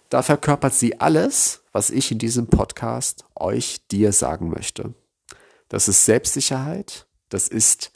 [0.09, 4.93] Da verkörpert sie alles, was ich in diesem Podcast euch dir sagen möchte.
[5.69, 7.91] Das ist Selbstsicherheit, das ist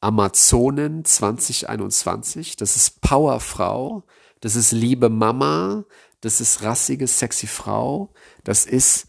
[0.00, 4.04] Amazonen 2021, das ist Powerfrau,
[4.40, 5.84] das ist liebe Mama,
[6.20, 8.12] das ist rassige, sexy Frau,
[8.44, 9.08] das ist,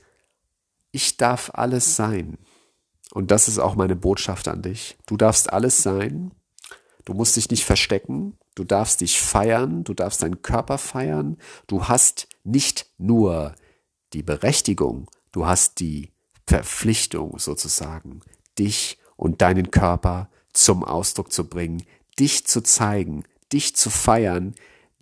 [0.92, 2.38] ich darf alles sein.
[3.14, 4.98] Und das ist auch meine Botschaft an dich.
[5.06, 6.32] Du darfst alles sein.
[7.06, 8.38] Du musst dich nicht verstecken.
[8.56, 9.84] Du darfst dich feiern.
[9.84, 11.38] Du darfst deinen Körper feiern.
[11.68, 13.56] Du hast nicht nur
[14.16, 16.12] die Berechtigung, du hast die
[16.48, 18.22] Verpflichtung sozusagen,
[18.58, 21.84] dich und deinen Körper zum Ausdruck zu bringen,
[22.20, 24.56] dich zu zeigen, dich zu feiern,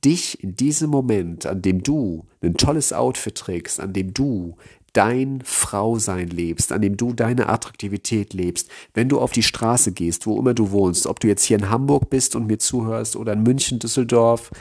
[0.03, 4.57] dich in diesem Moment, an dem du ein tolles Outfit trägst, an dem du
[4.93, 10.25] dein Frausein lebst, an dem du deine Attraktivität lebst, wenn du auf die Straße gehst,
[10.27, 13.34] wo immer du wohnst, ob du jetzt hier in Hamburg bist und mir zuhörst oder
[13.34, 14.51] in München, Düsseldorf.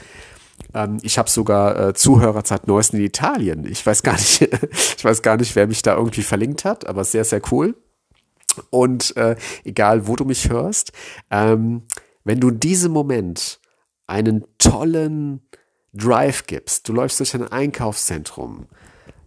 [0.73, 3.65] Ähm, ich habe sogar äh, Zuhörer seit neuesten in Italien.
[3.65, 4.41] Ich weiß gar nicht,
[4.97, 7.75] ich weiß gar nicht, wer mich da irgendwie verlinkt hat, aber sehr, sehr cool.
[8.69, 10.91] Und äh, egal, wo du mich hörst,
[11.31, 11.83] ähm,
[12.23, 13.59] wenn du diesem Moment
[14.07, 15.41] einen tollen
[15.93, 18.67] Drive gibst, du läufst durch ein Einkaufszentrum,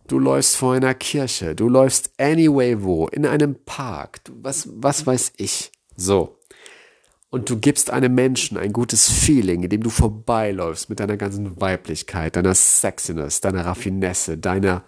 [0.09, 5.07] du läufst vor einer Kirche, du läufst anyway wo, in einem Park, du, was, was
[5.07, 5.73] weiß ich.
[5.97, 6.39] So.
[7.31, 12.37] Und du gibst einem Menschen ein gutes Feeling, indem du vorbeiläufst mit deiner ganzen Weiblichkeit,
[12.37, 14.85] deiner Sexiness, deiner Raffinesse, deiner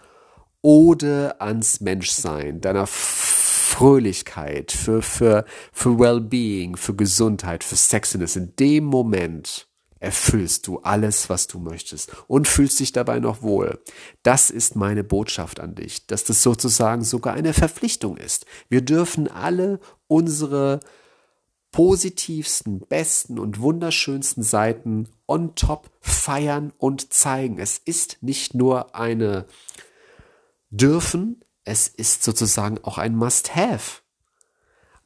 [0.61, 8.35] Ode ans Menschsein, deiner Fröhlichkeit, für, für, für Wellbeing, für Gesundheit, für Sexiness.
[8.35, 9.68] In dem Moment
[9.99, 13.79] erfüllst du alles, was du möchtest und fühlst dich dabei noch wohl.
[14.23, 18.45] Das ist meine Botschaft an dich, dass das sozusagen sogar eine Verpflichtung ist.
[18.69, 20.79] Wir dürfen alle unsere
[21.71, 27.59] positivsten, besten und wunderschönsten Seiten on top feiern und zeigen.
[27.59, 29.45] Es ist nicht nur eine
[30.71, 34.01] dürfen, es ist sozusagen auch ein Must-Have.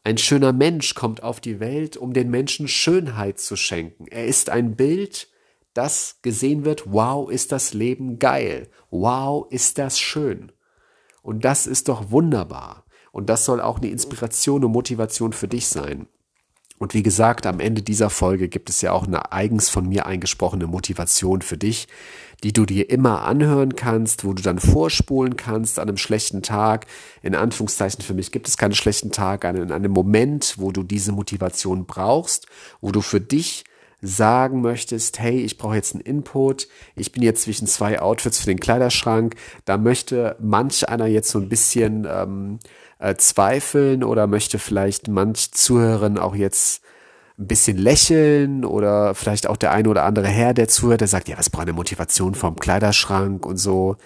[0.06, 4.06] Ein schöner Mensch kommt auf die Welt, um den Menschen Schönheit zu schenken.
[4.08, 5.30] Er ist ein Bild,
[5.74, 10.52] das gesehen wird, wow, ist das Leben geil, wow, ist das schön.
[11.22, 12.86] Und das ist doch wunderbar.
[13.14, 16.08] Und das soll auch eine Inspiration und Motivation für dich sein.
[16.80, 20.06] Und wie gesagt, am Ende dieser Folge gibt es ja auch eine eigens von mir
[20.06, 21.88] eingesprochene Motivation für dich,
[22.44, 26.86] die du dir immer anhören kannst, wo du dann vorspulen kannst an einem schlechten Tag.
[27.22, 31.14] In Anführungszeichen für mich gibt es keinen schlechten Tag, in einem Moment, wo du diese
[31.14, 32.48] Motivation brauchst,
[32.82, 33.64] wo du für dich
[34.02, 38.48] sagen möchtest, hey, ich brauche jetzt einen Input, ich bin jetzt zwischen zwei Outfits für
[38.48, 42.60] den Kleiderschrank, da möchte manch einer jetzt so ein bisschen ähm,
[43.00, 46.83] äh, zweifeln oder möchte vielleicht manch Zuhörerin auch jetzt
[47.38, 51.28] ein bisschen lächeln oder vielleicht auch der eine oder andere Herr, der zuhört, der sagt,
[51.30, 53.98] ja, was braucht eine Motivation vom Kleiderschrank und so.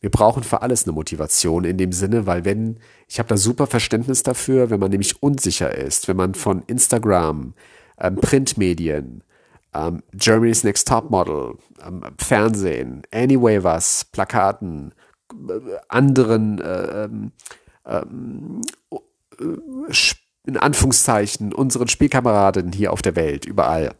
[0.00, 3.66] Wir brauchen für alles eine Motivation in dem Sinne, weil wenn, ich habe da super
[3.66, 7.54] Verständnis dafür, wenn man nämlich unsicher ist, wenn man von Instagram,
[7.98, 9.22] ähm, Printmedien,
[9.74, 11.54] ähm, Germany's Next Top Model,
[11.84, 14.92] ähm, Fernsehen, Anyway was, Plakaten,
[15.32, 17.32] äh, anderen äh, ähm,
[17.86, 19.92] ähm, äh,
[20.46, 23.94] in Anführungszeichen unseren Spielkameraden hier auf der Welt, überall.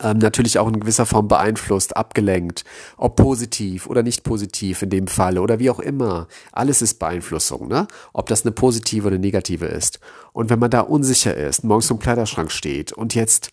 [0.00, 2.64] Ähm, natürlich auch in gewisser Form beeinflusst, abgelenkt,
[2.96, 6.28] ob positiv oder nicht positiv in dem Falle oder wie auch immer.
[6.52, 7.88] Alles ist Beeinflussung, ne?
[8.12, 10.00] Ob das eine positive oder negative ist.
[10.32, 13.50] Und wenn man da unsicher ist, morgens im Kleiderschrank steht und jetzt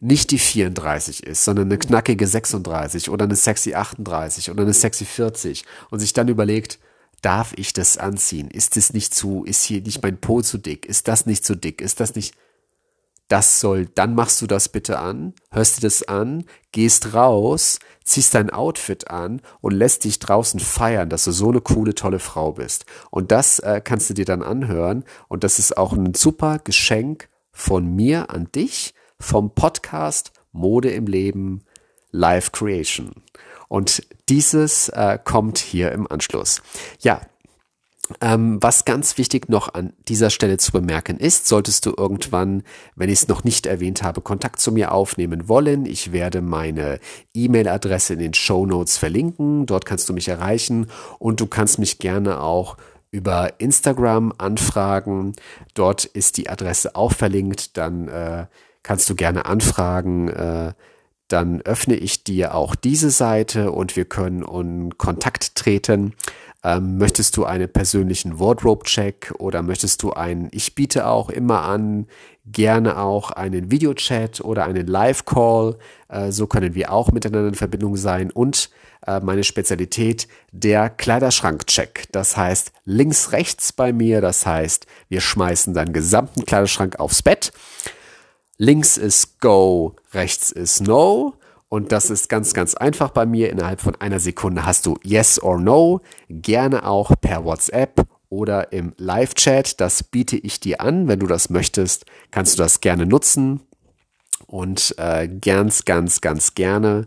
[0.00, 5.04] nicht die 34 ist, sondern eine knackige 36 oder eine sexy 38 oder eine sexy
[5.04, 6.78] 40 und sich dann überlegt,
[7.22, 8.48] Darf ich das anziehen?
[8.50, 10.86] Ist es nicht zu, ist hier nicht mein Po zu dick?
[10.86, 11.80] Ist das nicht zu dick?
[11.80, 12.34] Ist das nicht,
[13.28, 18.34] das soll, dann machst du das bitte an, hörst dir das an, gehst raus, ziehst
[18.34, 22.52] dein Outfit an und lässt dich draußen feiern, dass du so eine coole, tolle Frau
[22.52, 22.86] bist.
[23.10, 27.28] Und das äh, kannst du dir dann anhören und das ist auch ein super Geschenk
[27.52, 31.64] von mir an dich vom Podcast Mode im Leben
[32.10, 33.12] Live Creation.
[33.68, 36.62] Und dieses äh, kommt hier im Anschluss.
[37.00, 37.20] Ja,
[38.22, 42.62] ähm, was ganz wichtig noch an dieser Stelle zu bemerken ist, solltest du irgendwann,
[42.96, 45.84] wenn ich es noch nicht erwähnt habe, Kontakt zu mir aufnehmen wollen.
[45.84, 47.00] Ich werde meine
[47.34, 49.66] E-Mail-Adresse in den Show Notes verlinken.
[49.66, 52.78] Dort kannst du mich erreichen und du kannst mich gerne auch
[53.10, 55.34] über Instagram anfragen.
[55.74, 57.76] Dort ist die Adresse auch verlinkt.
[57.76, 58.46] Dann äh,
[58.82, 60.28] kannst du gerne anfragen.
[60.28, 60.72] Äh,
[61.28, 66.14] dann öffne ich dir auch diese Seite und wir können in Kontakt treten.
[66.64, 72.08] Ähm, möchtest du einen persönlichen Wardrobe-Check oder möchtest du einen, ich biete auch immer an,
[72.44, 75.78] gerne auch einen Videochat oder einen Live-Call.
[76.08, 78.70] Äh, so können wir auch miteinander in Verbindung sein und
[79.06, 82.08] äh, meine Spezialität, der Kleiderschrank-Check.
[82.10, 87.52] Das heißt, links, rechts bei mir, das heißt, wir schmeißen deinen gesamten Kleiderschrank aufs Bett
[88.60, 91.34] Links ist Go, rechts ist No.
[91.68, 93.50] Und das ist ganz, ganz einfach bei mir.
[93.50, 96.00] Innerhalb von einer Sekunde hast du Yes or No.
[96.28, 99.80] Gerne auch per WhatsApp oder im Live-Chat.
[99.80, 101.06] Das biete ich dir an.
[101.06, 103.60] Wenn du das möchtest, kannst du das gerne nutzen.
[104.46, 107.06] Und äh, ganz, ganz, ganz gerne.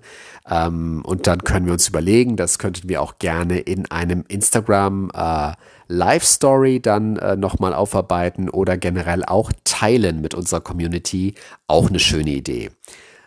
[0.50, 5.12] Ähm, und dann können wir uns überlegen, das könnten wir auch gerne in einem Instagram
[5.14, 5.52] äh,
[5.92, 11.36] Live Story dann äh, nochmal aufarbeiten oder generell auch teilen mit unserer Community.
[11.68, 12.72] Auch eine schöne Idee.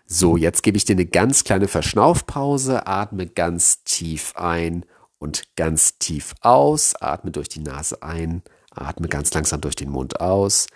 [0.07, 4.85] So, jetzt gebe ich dir eine ganz kleine Verschnaufpause, atme ganz tief ein
[5.19, 10.21] und ganz tief aus, atme durch die Nase ein, atme ganz langsam durch den Mund
[10.21, 10.67] aus.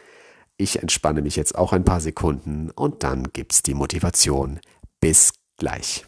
[0.57, 4.61] Ich entspanne mich jetzt auch ein paar Sekunden und dann gibt's die Motivation.
[5.01, 6.08] Bis gleich.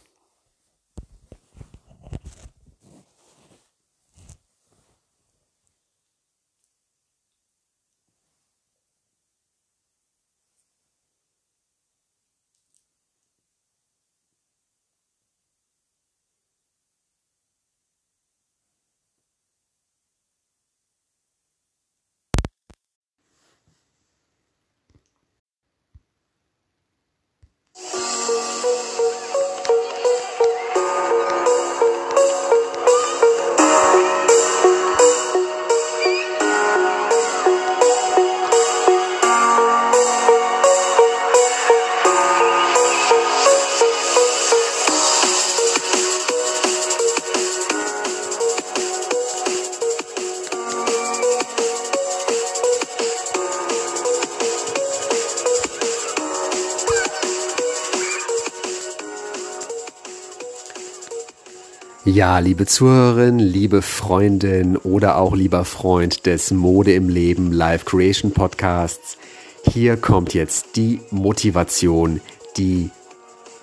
[62.21, 68.33] Ja, liebe Zuhörerin, liebe Freundin oder auch lieber Freund des Mode im Leben Live Creation
[68.33, 69.17] Podcasts,
[69.65, 72.21] hier kommt jetzt die Motivation,
[72.59, 72.91] die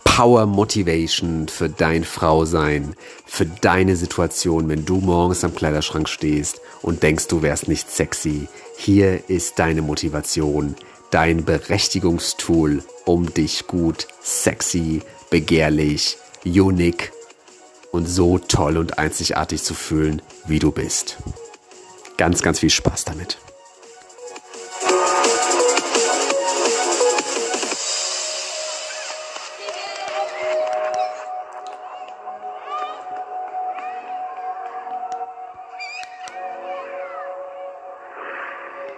[0.04, 2.96] Power Motivation für dein Frausein,
[3.28, 8.48] für deine Situation, wenn du morgens am Kleiderschrank stehst und denkst, du wärst nicht sexy.
[8.76, 10.76] Hier ist deine Motivation,
[11.12, 17.12] dein Berechtigungstool, um dich gut, sexy, begehrlich, unique
[17.98, 21.18] und so toll und einzigartig zu fühlen, wie du bist.
[22.16, 23.38] Ganz, ganz viel Spaß damit.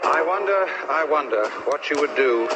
[0.04, 2.48] I wonder, I wonder what you would do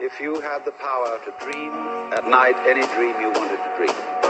[0.00, 1.72] if you had the power to dream
[2.12, 4.21] at night any dream you wanted to dream.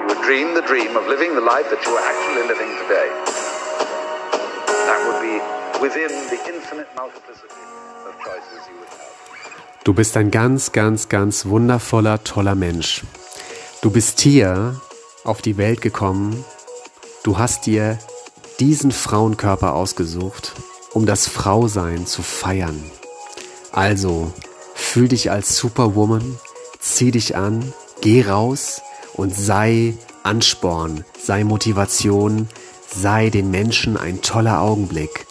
[0.00, 3.08] You would dream the dream of living the life that you are actually living today.
[4.88, 5.34] That would be
[5.80, 7.64] within the infinite multiplicity
[8.08, 9.84] of choices you would have.
[9.84, 13.02] Du bist ein ganz, ganz, ganz wundervoller, toller Mensch.
[13.80, 14.80] Du bist hier
[15.24, 16.44] auf die Welt gekommen.
[17.24, 17.98] Du hast dir
[18.60, 20.52] diesen Frauenkörper ausgesucht,
[20.92, 22.82] um das Frausein zu feiern.
[23.72, 24.32] Also,
[24.92, 26.38] Fühl dich als Superwoman,
[26.78, 28.82] zieh dich an, geh raus
[29.14, 32.48] und sei Ansporn, sei Motivation,
[32.88, 35.26] sei den Menschen ein toller Augenblick,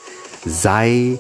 [0.46, 1.20] sei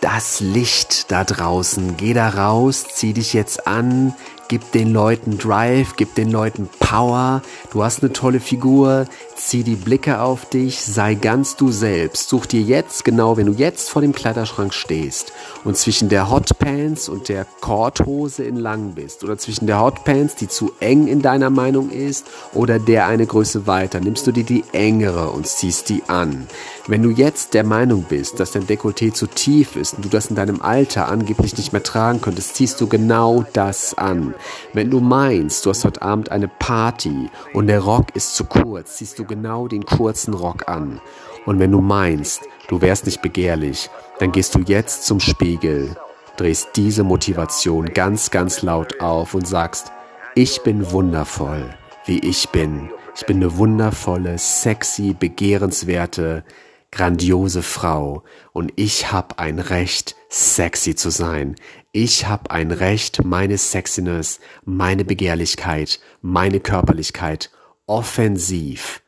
[0.00, 1.96] das Licht da draußen.
[1.96, 4.14] Geh da raus, zieh dich jetzt an,
[4.48, 7.42] gib den Leuten Drive, gib den Leuten Power.
[7.70, 9.06] Du hast eine tolle Figur,
[9.48, 12.28] zieh die Blicke auf dich, sei ganz du selbst.
[12.28, 15.32] Such dir jetzt, genau wenn du jetzt vor dem Kleiderschrank stehst
[15.64, 20.48] und zwischen der Hotpants und der Korthose in lang bist oder zwischen der Hotpants, die
[20.48, 24.64] zu eng in deiner Meinung ist oder der eine Größe weiter, nimmst du dir die
[24.72, 26.46] engere und ziehst die an.
[26.86, 30.26] Wenn du jetzt der Meinung bist, dass dein Dekolleté zu tief ist und du das
[30.26, 34.34] in deinem Alter angeblich nicht mehr tragen könntest, ziehst du genau das an.
[34.72, 38.96] Wenn du meinst, du hast heute Abend eine Party und der Rock ist zu kurz,
[38.96, 41.00] ziehst du genau den kurzen Rock an.
[41.46, 45.96] Und wenn du meinst, du wärst nicht begehrlich, dann gehst du jetzt zum Spiegel,
[46.36, 49.92] drehst diese Motivation ganz, ganz laut auf und sagst,
[50.34, 51.70] ich bin wundervoll,
[52.06, 52.90] wie ich bin.
[53.16, 56.44] Ich bin eine wundervolle, sexy, begehrenswerte,
[56.90, 61.54] grandiose Frau und ich habe ein Recht, sexy zu sein.
[61.92, 67.50] Ich habe ein Recht, meine Sexiness, meine Begehrlichkeit, meine Körperlichkeit
[67.86, 69.02] offensiv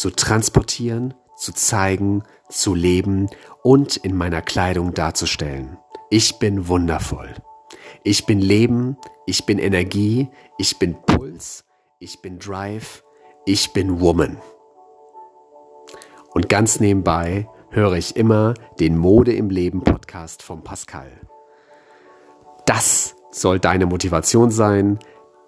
[0.00, 3.28] zu transportieren, zu zeigen, zu leben
[3.62, 5.76] und in meiner Kleidung darzustellen.
[6.08, 7.34] Ich bin wundervoll.
[8.02, 8.96] Ich bin Leben,
[9.26, 11.66] ich bin Energie, ich bin Puls,
[11.98, 13.04] ich bin Drive,
[13.44, 14.38] ich bin Woman.
[16.30, 21.10] Und ganz nebenbei höre ich immer den Mode im Leben Podcast von Pascal.
[22.64, 24.98] Das soll deine Motivation sein.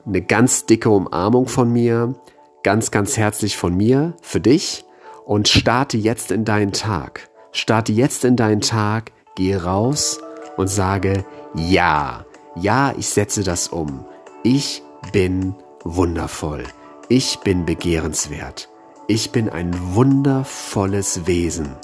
[0.04, 2.14] Eine ganz dicke Umarmung von mir,
[2.62, 4.84] ganz, ganz herzlich von mir für dich
[5.24, 7.28] und starte jetzt in deinen Tag.
[7.52, 10.18] Starte jetzt in deinen Tag, gehe raus
[10.56, 12.24] und sage, ja,
[12.56, 14.04] ja, ich setze das um.
[14.42, 14.82] Ich
[15.12, 15.54] bin
[15.84, 16.64] wundervoll.
[17.08, 18.68] Ich bin begehrenswert.
[19.06, 21.76] Ich bin ein wundervolles Wesen.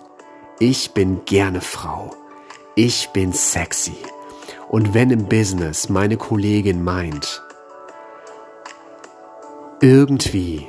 [0.58, 2.14] Ich bin gerne Frau.
[2.74, 3.96] Ich bin sexy.
[4.68, 7.42] Und wenn im Business meine Kollegin meint,
[9.80, 10.66] irgendwie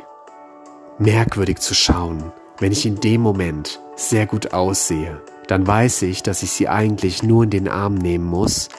[1.00, 6.44] merkwürdig zu schauen, wenn ich in dem Moment sehr gut aussehe, dann weiß ich, dass
[6.44, 8.70] ich sie eigentlich nur in den Arm nehmen muss,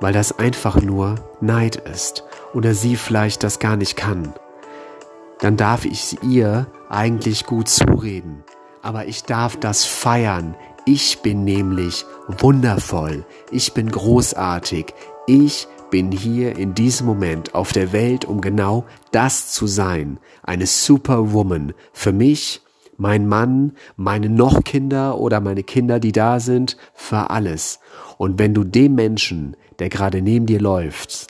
[0.00, 4.32] weil das einfach nur Neid ist oder sie vielleicht das gar nicht kann.
[5.40, 8.44] Dann darf ich ihr eigentlich gut zureden,
[8.82, 10.54] aber ich darf das feiern.
[10.86, 14.94] Ich bin nämlich wundervoll, ich bin großartig,
[15.26, 20.66] ich bin hier in diesem Moment auf der Welt, um genau das zu sein, eine
[20.66, 22.62] Superwoman für mich,
[22.96, 27.80] mein Mann, meine noch Kinder oder meine Kinder, die da sind, für alles.
[28.18, 31.26] Und wenn du dem Menschen, der gerade neben dir läuft,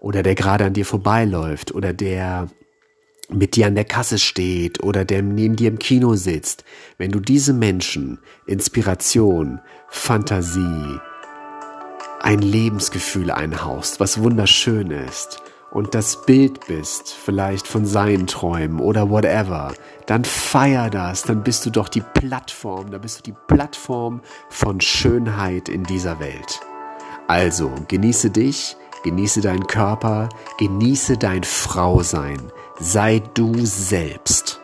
[0.00, 2.48] oder der gerade an dir vorbeiläuft, oder der
[3.30, 6.64] mit dir an der Kasse steht oder der neben dir im Kino sitzt,
[6.98, 10.98] wenn du diese Menschen Inspiration, Fantasie,
[12.24, 19.10] ein Lebensgefühl einhaust, was wunderschön ist, und das Bild bist, vielleicht von seinen Träumen oder
[19.10, 19.74] whatever,
[20.06, 24.80] dann feier das, dann bist du doch die Plattform, dann bist du die Plattform von
[24.80, 26.60] Schönheit in dieser Welt.
[27.26, 32.40] Also genieße dich, genieße deinen Körper, genieße dein Frausein,
[32.80, 34.63] sei du selbst.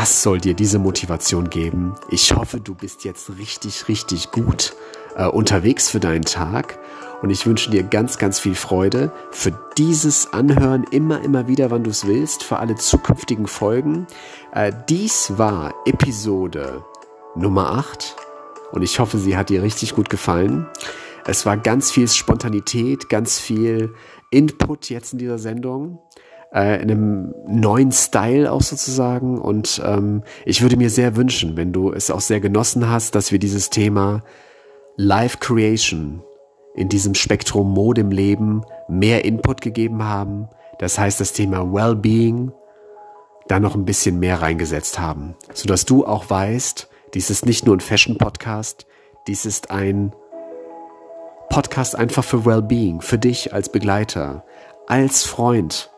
[0.00, 1.94] Das soll dir diese Motivation geben.
[2.08, 4.72] Ich hoffe, du bist jetzt richtig, richtig gut
[5.14, 6.78] äh, unterwegs für deinen Tag.
[7.20, 11.84] Und ich wünsche dir ganz, ganz viel Freude für dieses Anhören immer, immer wieder, wann
[11.84, 14.06] du es willst, für alle zukünftigen Folgen.
[14.54, 16.82] Äh, dies war Episode
[17.36, 18.16] Nummer 8
[18.72, 20.66] und ich hoffe, sie hat dir richtig gut gefallen.
[21.26, 23.94] Es war ganz viel Spontanität, ganz viel
[24.30, 25.98] Input jetzt in dieser Sendung
[26.54, 29.38] äh, in einem neuen Style auch sozusagen.
[29.38, 33.32] Und ähm, ich würde mir sehr wünschen, wenn du es auch sehr genossen hast, dass
[33.32, 34.22] wir dieses Thema
[34.96, 36.22] Live Creation
[36.74, 40.48] in diesem Spektrum Mode im Leben mehr Input gegeben haben.
[40.78, 42.52] Das heißt, das Thema Wellbeing
[43.48, 47.76] da noch ein bisschen mehr reingesetzt haben, sodass du auch weißt, dies ist nicht nur
[47.76, 48.86] ein Fashion-Podcast,
[49.26, 50.14] dies ist ein
[51.48, 54.44] Podcast einfach für Wellbeing, für dich als Begleiter,
[54.86, 55.89] als Freund,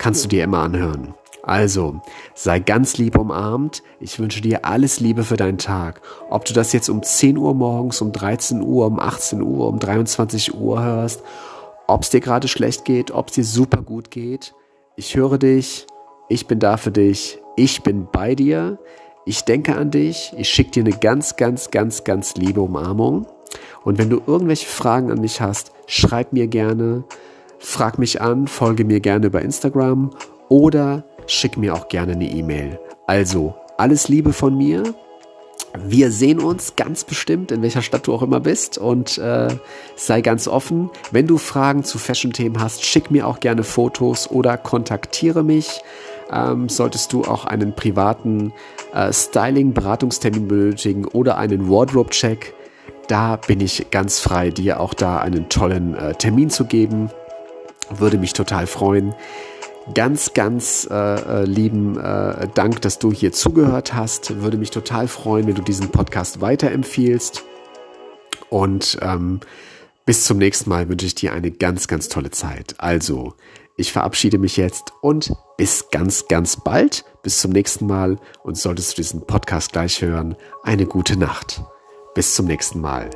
[0.00, 1.14] kannst du dir immer anhören.
[1.42, 2.00] Also,
[2.34, 3.82] sei ganz lieb umarmt.
[4.00, 6.00] Ich wünsche dir alles Liebe für deinen Tag.
[6.30, 9.78] Ob du das jetzt um 10 Uhr morgens, um 13 Uhr, um 18 Uhr, um
[9.78, 11.22] 23 Uhr hörst,
[11.86, 14.54] ob es dir gerade schlecht geht, ob es dir super gut geht.
[14.96, 15.86] Ich höre dich.
[16.28, 17.38] Ich bin da für dich.
[17.56, 18.78] Ich bin bei dir.
[19.26, 20.32] Ich denke an dich.
[20.36, 23.26] Ich schicke dir eine ganz, ganz, ganz, ganz liebe Umarmung.
[23.84, 27.04] Und wenn du irgendwelche Fragen an mich hast, schreib mir gerne.
[27.60, 30.10] Frag mich an, folge mir gerne über Instagram
[30.48, 32.80] oder schick mir auch gerne eine E-Mail.
[33.06, 34.82] Also, alles Liebe von mir.
[35.86, 39.48] Wir sehen uns ganz bestimmt, in welcher Stadt du auch immer bist und äh,
[39.94, 40.90] sei ganz offen.
[41.12, 45.82] Wenn du Fragen zu Fashion-Themen hast, schick mir auch gerne Fotos oder kontaktiere mich.
[46.32, 48.52] Ähm, solltest du auch einen privaten
[48.94, 52.54] äh, Styling-Beratungstermin benötigen oder einen Wardrobe-Check,
[53.10, 57.10] da bin ich ganz frei, dir auch da einen tollen äh, Termin zu geben.
[57.90, 59.14] Würde mich total freuen.
[59.94, 64.42] Ganz, ganz äh, äh, lieben äh, Dank, dass du hier zugehört hast.
[64.42, 67.44] Würde mich total freuen, wenn du diesen Podcast weiterempfiehlst.
[68.50, 69.40] Und ähm,
[70.06, 72.74] bis zum nächsten Mal wünsche ich dir eine ganz, ganz tolle Zeit.
[72.78, 73.34] Also,
[73.76, 77.04] ich verabschiede mich jetzt und bis ganz, ganz bald.
[77.22, 78.18] Bis zum nächsten Mal.
[78.42, 81.62] Und solltest du diesen Podcast gleich hören, eine gute Nacht.
[82.14, 83.10] Bis zum nächsten Mal.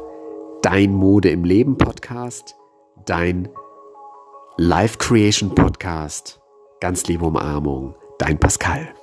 [0.63, 2.55] Dein Mode im Leben Podcast,
[3.05, 3.49] dein
[4.57, 6.39] Live Creation Podcast.
[6.81, 8.95] Ganz liebe Umarmung, dein Pascal.